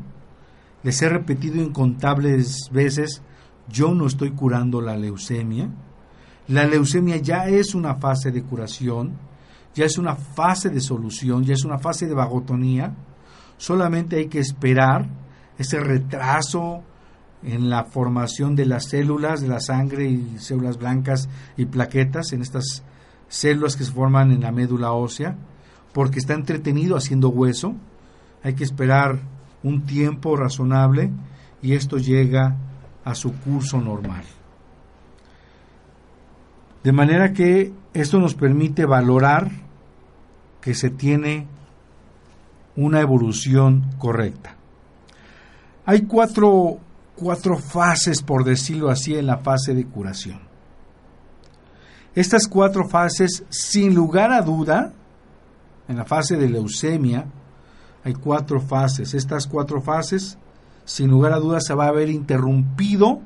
[0.83, 3.23] Les he repetido incontables veces,
[3.69, 5.71] yo no estoy curando la leucemia.
[6.49, 9.29] La leucemia ya es una fase de curación
[9.79, 12.95] ya es una fase de solución, ya es una fase de vagotonía.
[13.59, 15.09] Solamente hay que esperar
[15.57, 16.83] ese retraso
[17.45, 22.43] en la formación de las células, de la sangre y células blancas y plaquetas, en
[22.43, 22.83] estas
[23.29, 25.37] células que se forman en la médula ósea,
[25.93, 27.75] porque está entretenido haciendo hueso.
[28.43, 29.21] Hay que esperar
[29.63, 31.11] un tiempo razonable
[31.63, 32.57] y esto llega
[33.05, 34.25] a su curso normal.
[36.85, 39.51] De manera que esto nos permite valorar
[40.61, 41.47] que se tiene
[42.77, 44.55] una evolución correcta.
[45.85, 46.79] Hay cuatro,
[47.17, 50.48] cuatro fases, por decirlo así, en la fase de curación.
[52.19, 54.93] Estas cuatro fases, sin lugar a duda,
[55.87, 57.27] en la fase de leucemia,
[58.03, 59.15] hay cuatro fases.
[59.15, 60.37] Estas cuatro fases,
[60.85, 63.21] sin lugar a duda, se va a ver interrumpido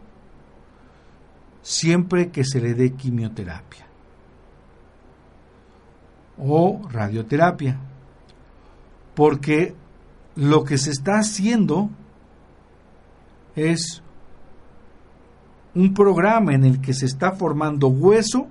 [1.62, 3.86] siempre que se le dé quimioterapia
[6.36, 7.78] o radioterapia.
[9.14, 9.74] Porque
[10.36, 11.88] lo que se está haciendo
[13.57, 14.03] es
[15.74, 18.49] un programa en el que se está formando hueso,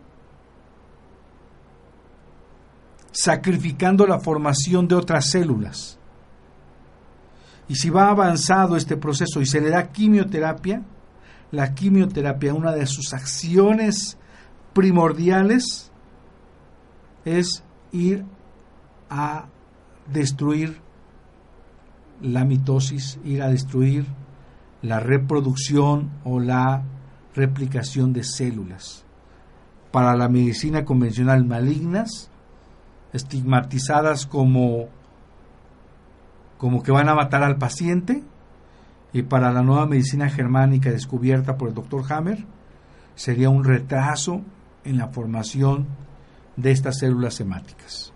[3.12, 6.00] sacrificando la formación de otras células.
[7.68, 10.82] Y si va avanzado este proceso y se le da quimioterapia,
[11.52, 14.18] la quimioterapia, una de sus acciones
[14.74, 15.92] primordiales
[17.26, 18.26] es ir
[19.10, 19.46] a
[20.12, 20.80] destruir
[22.22, 24.06] la mitosis, ir a destruir
[24.82, 26.84] la reproducción o la
[27.36, 29.06] replicación de células.
[29.92, 32.31] para la medicina convencional malignas,
[33.14, 34.88] estigmatizadas como,
[36.58, 38.24] como que van a matar al paciente,
[39.14, 42.46] y para la nueva medicina germánica descubierta por el doctor Hammer,
[43.16, 44.42] sería un retraso
[44.84, 45.88] en la formación
[46.56, 48.14] de estas células hemáticas.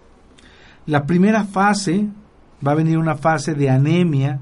[0.85, 2.07] La primera fase
[2.65, 4.39] va a venir una fase de anemia,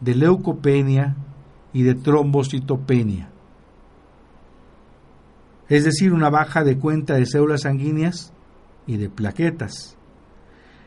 [0.00, 1.16] de leucopenia
[1.72, 3.30] y de trombocitopenia.
[5.68, 8.32] Es decir, una baja de cuenta de células sanguíneas
[8.88, 9.96] y de plaquetas.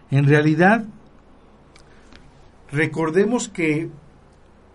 [0.09, 0.83] En realidad,
[2.71, 3.89] recordemos que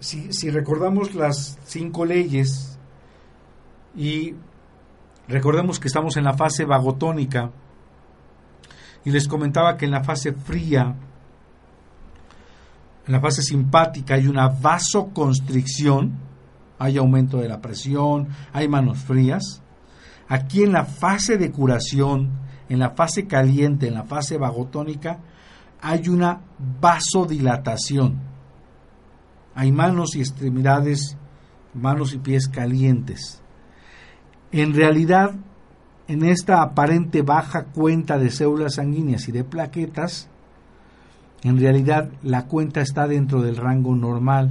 [0.00, 2.78] si, si recordamos las cinco leyes
[3.94, 4.34] y
[5.28, 7.50] recordemos que estamos en la fase vagotónica
[9.04, 10.94] y les comentaba que en la fase fría,
[13.06, 16.14] en la fase simpática hay una vasoconstricción,
[16.78, 19.62] hay aumento de la presión, hay manos frías.
[20.28, 25.18] Aquí en la fase de curación, en la fase caliente, en la fase vagotónica,
[25.80, 26.40] hay una
[26.80, 28.18] vasodilatación.
[29.54, 31.16] Hay manos y extremidades,
[31.74, 33.42] manos y pies calientes.
[34.52, 35.34] En realidad,
[36.08, 40.28] en esta aparente baja cuenta de células sanguíneas y de plaquetas,
[41.42, 44.50] en realidad la cuenta está dentro del rango normal.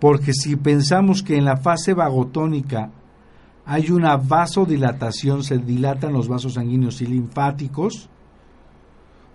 [0.00, 2.90] Porque si pensamos que en la fase vagotónica
[3.66, 8.08] hay una vasodilatación, se dilatan los vasos sanguíneos y linfáticos,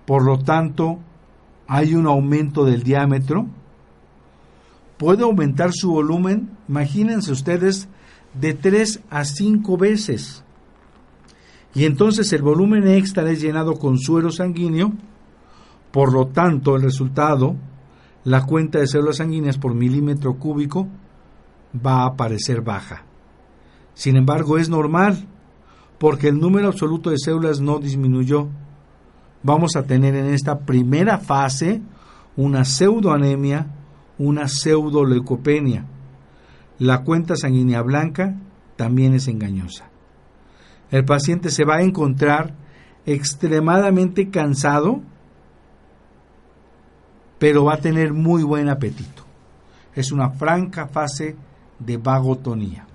[0.05, 0.99] por lo tanto
[1.67, 3.47] hay un aumento del diámetro,
[4.97, 7.87] puede aumentar su volumen, imagínense ustedes,
[8.39, 10.43] de 3 a 5 veces.
[11.73, 14.93] Y entonces el volumen extra es llenado con suero sanguíneo,
[15.91, 17.55] por lo tanto el resultado,
[18.23, 20.87] la cuenta de células sanguíneas por milímetro cúbico,
[21.73, 23.08] va a aparecer baja.
[23.99, 25.27] Sin embargo, es normal,
[25.97, 28.47] porque el número absoluto de células no disminuyó.
[29.43, 31.81] Vamos a tener en esta primera fase
[32.37, 33.67] una pseudoanemia,
[34.17, 35.83] una pseudoleucopenia.
[36.77, 38.37] La cuenta sanguínea blanca
[38.77, 39.89] también es engañosa.
[40.91, 42.55] El paciente se va a encontrar
[43.05, 45.01] extremadamente cansado,
[47.37, 49.25] pero va a tener muy buen apetito.
[49.93, 51.35] Es una franca fase
[51.79, 52.85] de vagotonía.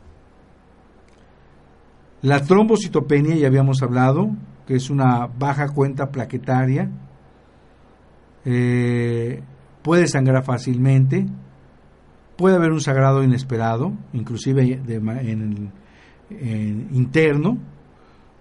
[2.25, 4.31] La trombocitopenia, ya habíamos hablado,
[4.67, 6.91] que es una baja cuenta plaquetaria,
[8.47, 9.43] eh,
[9.83, 11.27] puede sangrar fácilmente,
[12.39, 14.81] puede haber un sagrado inesperado, inclusive
[16.31, 17.59] en interno,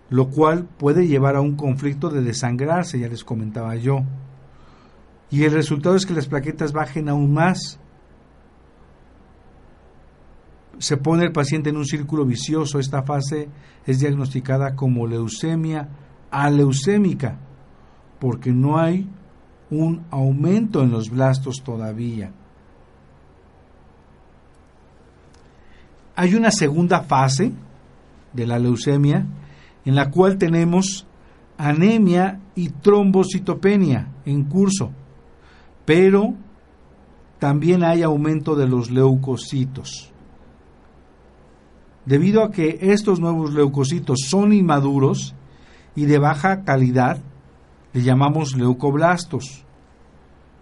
[0.10, 4.06] lo cual puede llevar a un conflicto de desangrarse, ya les comentaba yo.
[5.30, 7.82] Y el resultado es que las plaquetas bajen aún más.
[10.80, 12.80] Se pone el paciente en un círculo vicioso.
[12.80, 13.50] Esta fase
[13.86, 15.90] es diagnosticada como leucemia
[16.32, 17.38] aleucémica,
[18.20, 19.08] porque no hay
[19.70, 22.32] un aumento en los blastos todavía.
[26.16, 27.52] Hay una segunda fase
[28.34, 29.26] de la leucemia
[29.86, 31.06] en la cual tenemos
[31.58, 34.92] anemia y trombocitopenia en curso,
[35.86, 36.34] pero
[37.40, 40.13] también hay aumento de los leucocitos.
[42.06, 45.36] Debido a que estos nuevos leucocitos son inmaduros
[45.96, 47.20] y de baja calidad,
[47.94, 49.64] le llamamos leucoblastos,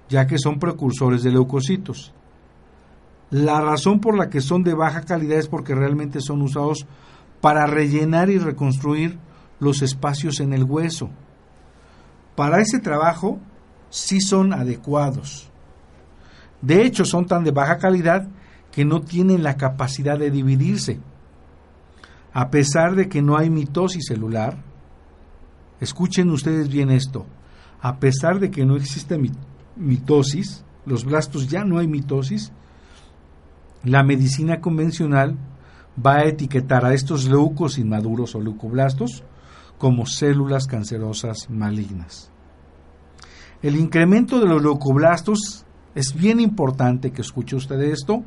[0.09, 2.13] ya que son precursores de leucocitos.
[3.31, 6.85] La razón por la que son de baja calidad es porque realmente son usados
[7.39, 9.17] para rellenar y reconstruir
[9.59, 11.09] los espacios en el hueso.
[12.35, 13.39] Para ese trabajo
[13.89, 15.49] sí son adecuados.
[16.61, 18.27] De hecho, son tan de baja calidad
[18.71, 20.99] que no tienen la capacidad de dividirse.
[22.33, 24.63] A pesar de que no hay mitosis celular,
[25.79, 27.25] escuchen ustedes bien esto,
[27.81, 29.19] a pesar de que no existe
[29.75, 32.51] mitosis, los blastos ya no hay mitosis,
[33.83, 35.37] la medicina convencional
[36.03, 39.23] va a etiquetar a estos leucos inmaduros o leucoblastos
[39.77, 42.31] como células cancerosas malignas.
[43.61, 45.65] El incremento de los leucoblastos
[45.95, 48.23] es bien importante que escuche usted esto,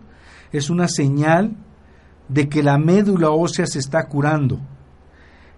[0.53, 1.57] es una señal
[2.29, 4.61] de que la médula ósea se está curando.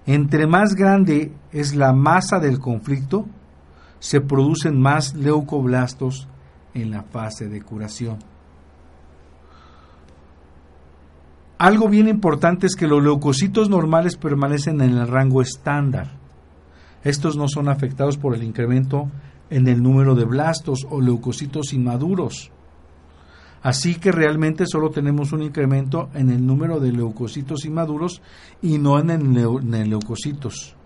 [0.07, 3.27] Entre más grande es la masa del conflicto,
[3.99, 6.29] se producen más leucoblastos
[6.75, 8.19] en la fase de curación.
[11.59, 16.11] Algo bien importante es que los leucocitos normales permanecen en el rango estándar.
[17.03, 19.11] Estos no son afectados por el incremento
[19.49, 22.53] en el número de blastos o leucocitos inmaduros.
[23.63, 28.23] Así que realmente solo tenemos un incremento en el número de leucocitos inmaduros
[28.63, 30.77] y no en el, leucocitos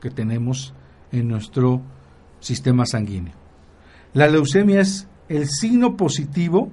[0.00, 0.74] que tenemos
[1.12, 1.80] en nuestro
[2.40, 3.34] sistema sanguíneo.
[4.12, 6.70] La leucemia es el signo positivo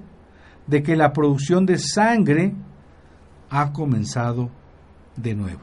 [0.66, 2.54] de que la producción de sangre
[3.50, 4.50] ha comenzado
[5.16, 5.60] de nuevo.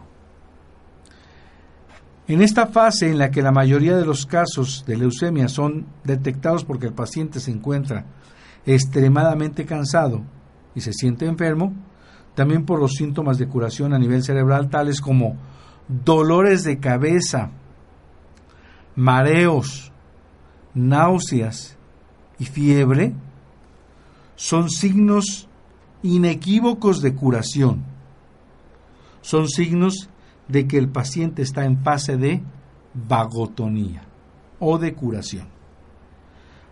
[2.28, 6.64] En esta fase en la que la mayoría de los casos de leucemia son detectados
[6.64, 8.06] porque el paciente se encuentra
[8.66, 10.22] extremadamente cansado
[10.76, 11.74] y se siente enfermo,
[12.36, 15.36] también por los síntomas de curación a nivel cerebral tales como
[15.88, 17.52] dolores de cabeza,
[18.96, 19.92] mareos,
[20.74, 21.78] náuseas
[22.40, 23.14] y fiebre,
[24.36, 25.48] son signos
[26.04, 27.84] inequívocos de curación.
[29.22, 30.10] Son signos
[30.48, 32.42] de que el paciente está en fase de
[32.94, 34.04] vagotonía
[34.60, 35.48] o de curación.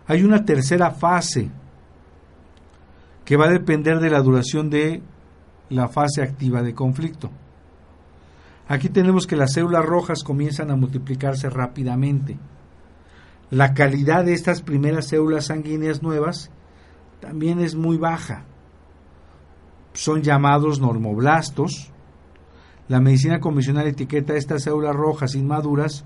[0.06, 1.48] Hay una tercera fase
[3.30, 5.04] que va a depender de la duración de
[5.68, 7.30] la fase activa de conflicto.
[8.66, 12.40] Aquí tenemos que las células rojas comienzan a multiplicarse rápidamente.
[13.52, 16.50] La calidad de estas primeras células sanguíneas nuevas
[17.20, 18.46] también es muy baja.
[19.92, 21.92] Son llamados normoblastos.
[22.88, 26.04] La medicina convencional etiqueta estas células rojas inmaduras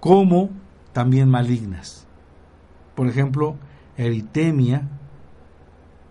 [0.00, 0.48] como
[0.94, 2.06] también malignas.
[2.94, 3.56] Por ejemplo,
[3.98, 4.88] eritemia,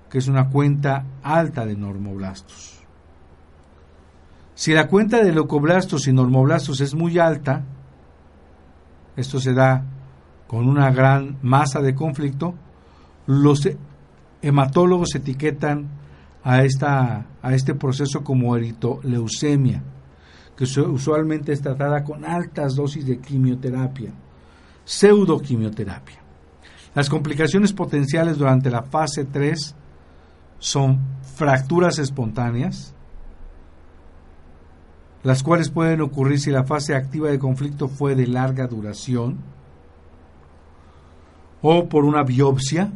[0.10, 2.80] que es una cuenta alta de normoblastos.
[4.54, 7.64] Si la cuenta de leucoblastos y normoblastos es muy alta,
[9.18, 9.84] esto se da
[10.48, 12.56] con una gran masa de conflicto,
[13.28, 13.68] los
[14.42, 15.90] hematólogos etiquetan
[16.44, 19.84] a, esta, a este proceso como eritoleucemia,
[20.56, 24.14] que usualmente es tratada con altas dosis de quimioterapia,
[24.86, 26.20] pseudoquimioterapia.
[26.94, 29.76] Las complicaciones potenciales durante la fase 3
[30.60, 31.00] son
[31.36, 32.94] fracturas espontáneas,
[35.24, 39.40] las cuales pueden ocurrir si la fase activa de conflicto fue de larga duración,
[41.62, 42.92] o por una biopsia,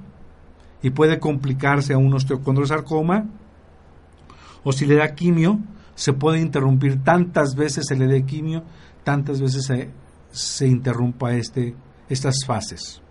[0.81, 3.25] y puede complicarse a un osteocondrosarcoma,
[4.63, 5.59] o si le da quimio,
[5.95, 8.63] se puede interrumpir tantas veces se le dé quimio,
[9.03, 9.89] tantas veces se,
[10.31, 11.75] se interrumpa este,
[12.07, 13.01] estas fases.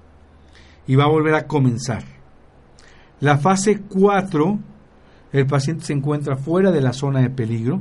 [0.87, 2.18] Y va a volver a comenzar.
[3.21, 4.59] La fase 4,
[5.33, 7.81] el paciente se encuentra fuera de la zona de peligro.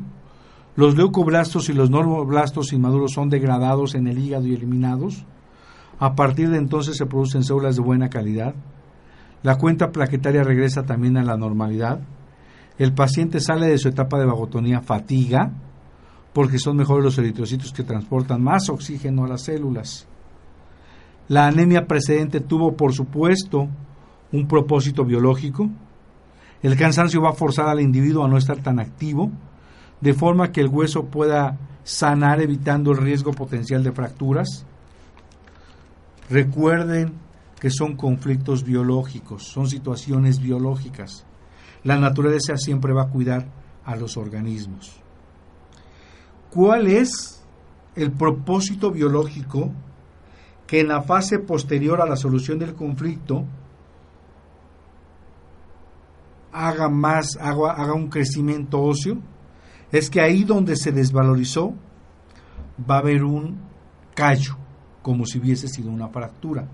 [0.76, 5.26] Los leucoblastos y los normoblastos inmaduros son degradados en el hígado y eliminados.
[6.00, 8.56] A partir de entonces se producen células de buena calidad.
[9.44, 12.00] La cuenta plaquetaria regresa también a la normalidad.
[12.80, 15.52] El paciente sale de su etapa de vagotonía fatiga,
[16.34, 20.08] porque son mejores los eritrocitos que transportan más oxígeno a las células.
[21.28, 23.68] La anemia precedente tuvo, por supuesto,
[24.32, 25.70] un propósito biológico.
[26.62, 29.32] El cansancio va a forzar al individuo a no estar tan activo,
[30.02, 34.66] de forma que el hueso pueda sanar evitando el riesgo potencial de fracturas.
[36.30, 37.14] Recuerden
[37.60, 41.26] que son conflictos biológicos, son situaciones biológicas.
[41.84, 43.48] La naturaleza siempre va a cuidar
[43.86, 45.00] a los organismos.
[46.50, 47.44] ¿Cuál es
[47.96, 49.72] el propósito biológico
[50.68, 53.46] que en la fase posterior a la solución del conflicto
[56.58, 59.18] haga más, haga, haga un crecimiento óseo,
[59.92, 61.74] es que ahí donde se desvalorizó
[62.90, 63.60] va a haber un
[64.16, 64.58] callo,
[65.02, 66.68] como si hubiese sido una fractura.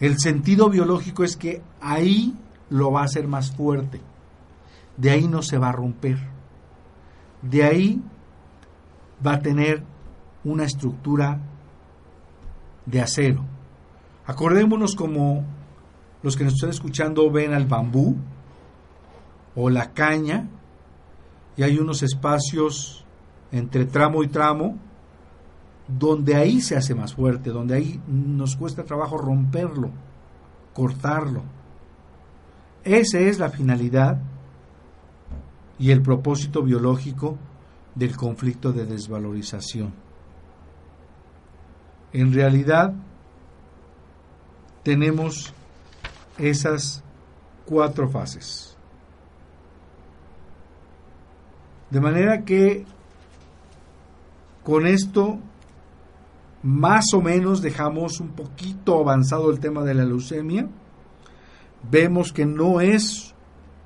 [0.00, 2.36] El sentido biológico es que ahí
[2.70, 4.00] lo va a hacer más fuerte,
[4.96, 6.18] de ahí no se va a romper,
[7.42, 8.02] de ahí
[9.24, 9.82] va a tener
[10.44, 11.40] una estructura
[12.86, 13.44] de acero.
[14.26, 15.44] Acordémonos como
[16.22, 18.16] los que nos están escuchando ven al bambú
[19.60, 20.48] o la caña
[21.56, 23.04] y hay unos espacios
[23.50, 24.78] entre tramo y tramo
[25.88, 29.90] donde ahí se hace más fuerte, donde ahí nos cuesta trabajo romperlo,
[30.72, 31.42] cortarlo.
[32.84, 34.20] Esa es la finalidad
[35.76, 37.36] y el propósito biológico
[37.96, 39.92] del conflicto de desvalorización.
[42.12, 42.94] En realidad,
[44.84, 45.52] tenemos
[46.38, 47.02] esas
[47.66, 48.67] cuatro fases.
[51.90, 52.84] De manera que
[54.62, 55.38] con esto
[56.62, 60.68] más o menos dejamos un poquito avanzado el tema de la leucemia.
[61.90, 63.34] Vemos que no es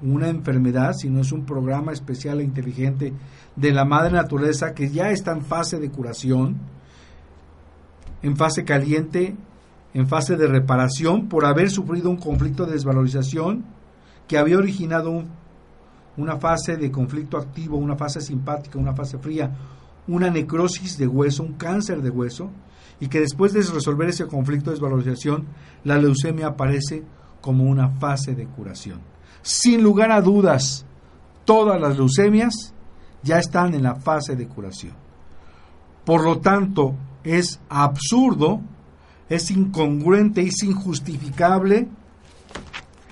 [0.03, 3.13] una enfermedad, sino es un programa especial e inteligente
[3.55, 6.57] de la madre naturaleza que ya está en fase de curación,
[8.23, 9.37] en fase caliente,
[9.95, 13.65] en fase de reparación por haber sufrido un conflicto de desvalorización
[14.27, 15.25] que había originado
[16.17, 19.51] una fase de conflicto activo, una fase simpática, una fase fría,
[20.09, 22.51] una necrosis de hueso, un cáncer de hueso,
[23.01, 25.47] y que después de resolver ese conflicto de desvalorización,
[25.85, 27.03] la leucemia aparece
[27.41, 29.01] como una fase de curación.
[29.43, 30.85] Sin lugar a dudas,
[31.45, 32.73] todas las leucemias
[33.23, 34.95] ya están en la fase de curación.
[36.05, 36.95] Por lo tanto,
[37.25, 38.61] es absurdo,
[39.29, 41.89] es incongruente, es injustificable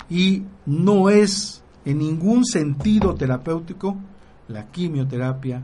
[0.08, 3.96] y no es en ningún sentido terapéutico
[4.48, 5.62] la quimioterapia,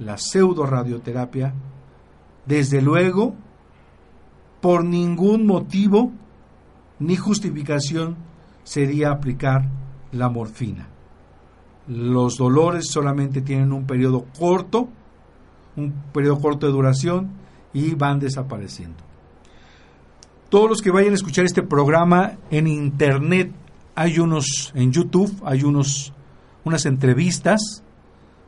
[0.00, 1.54] la pseudoradioterapia,
[2.46, 3.34] desde luego,
[4.60, 6.10] por ningún motivo
[6.98, 8.16] ni justificación
[8.64, 9.68] sería aplicar
[10.12, 10.88] la morfina.
[11.86, 14.88] Los dolores solamente tienen un periodo corto,
[15.76, 17.30] un periodo corto de duración
[17.72, 19.02] y van desapareciendo.
[20.48, 23.52] Todos los que vayan a escuchar este programa en internet,
[23.94, 26.12] hay unos en YouTube, hay unos
[26.64, 27.82] unas entrevistas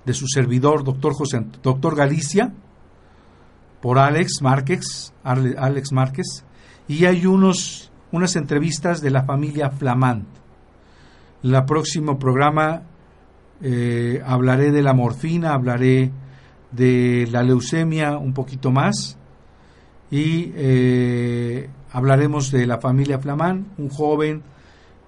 [0.05, 2.53] de su servidor, doctor José, doctor Galicia,
[3.81, 6.45] por Alex Márquez, Alex Márquez,
[6.89, 10.27] y hay unos unas entrevistas de la familia Flamand.
[11.43, 12.83] En el próximo programa
[13.61, 16.11] eh, hablaré de la morfina, hablaré
[16.73, 19.19] de la leucemia un poquito más
[20.11, 24.43] y eh, hablaremos de la familia Flamán, un joven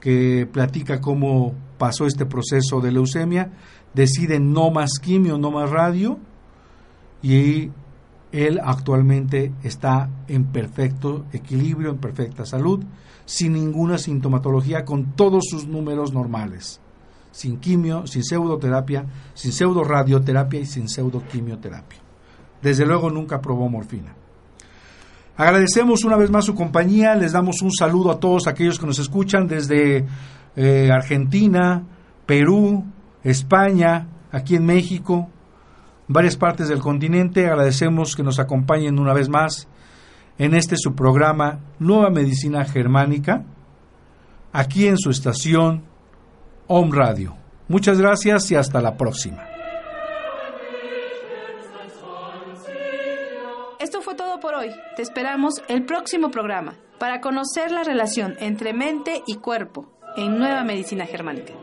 [0.00, 3.52] que platica cómo pasó este proceso de leucemia,
[3.94, 6.18] decide no más quimio, no más radio
[7.22, 7.70] y
[8.32, 12.84] él actualmente está en perfecto equilibrio, en perfecta salud,
[13.24, 16.80] sin ninguna sintomatología, con todos sus números normales
[17.38, 21.98] sin quimio, sin pseudoterapia, sin pseudoradioterapia y sin pseudoquimioterapia.
[22.60, 24.14] Desde luego nunca probó morfina.
[25.38, 28.98] Agradecemos una vez más su compañía, les damos un saludo a todos aquellos que nos
[28.98, 30.04] escuchan desde
[30.56, 31.84] eh, Argentina,
[32.26, 32.84] Perú,
[33.22, 35.30] España, aquí en México,
[36.08, 37.46] varias partes del continente.
[37.46, 39.68] Agradecemos que nos acompañen una vez más
[40.38, 43.44] en este su programa Nueva Medicina Germánica,
[44.52, 45.84] aquí en su estación
[46.66, 47.36] Home Radio.
[47.68, 49.47] Muchas gracias y hasta la próxima.
[54.58, 54.74] Hoy.
[54.96, 60.64] Te esperamos el próximo programa para conocer la relación entre mente y cuerpo en Nueva
[60.64, 61.54] Medicina Germánica.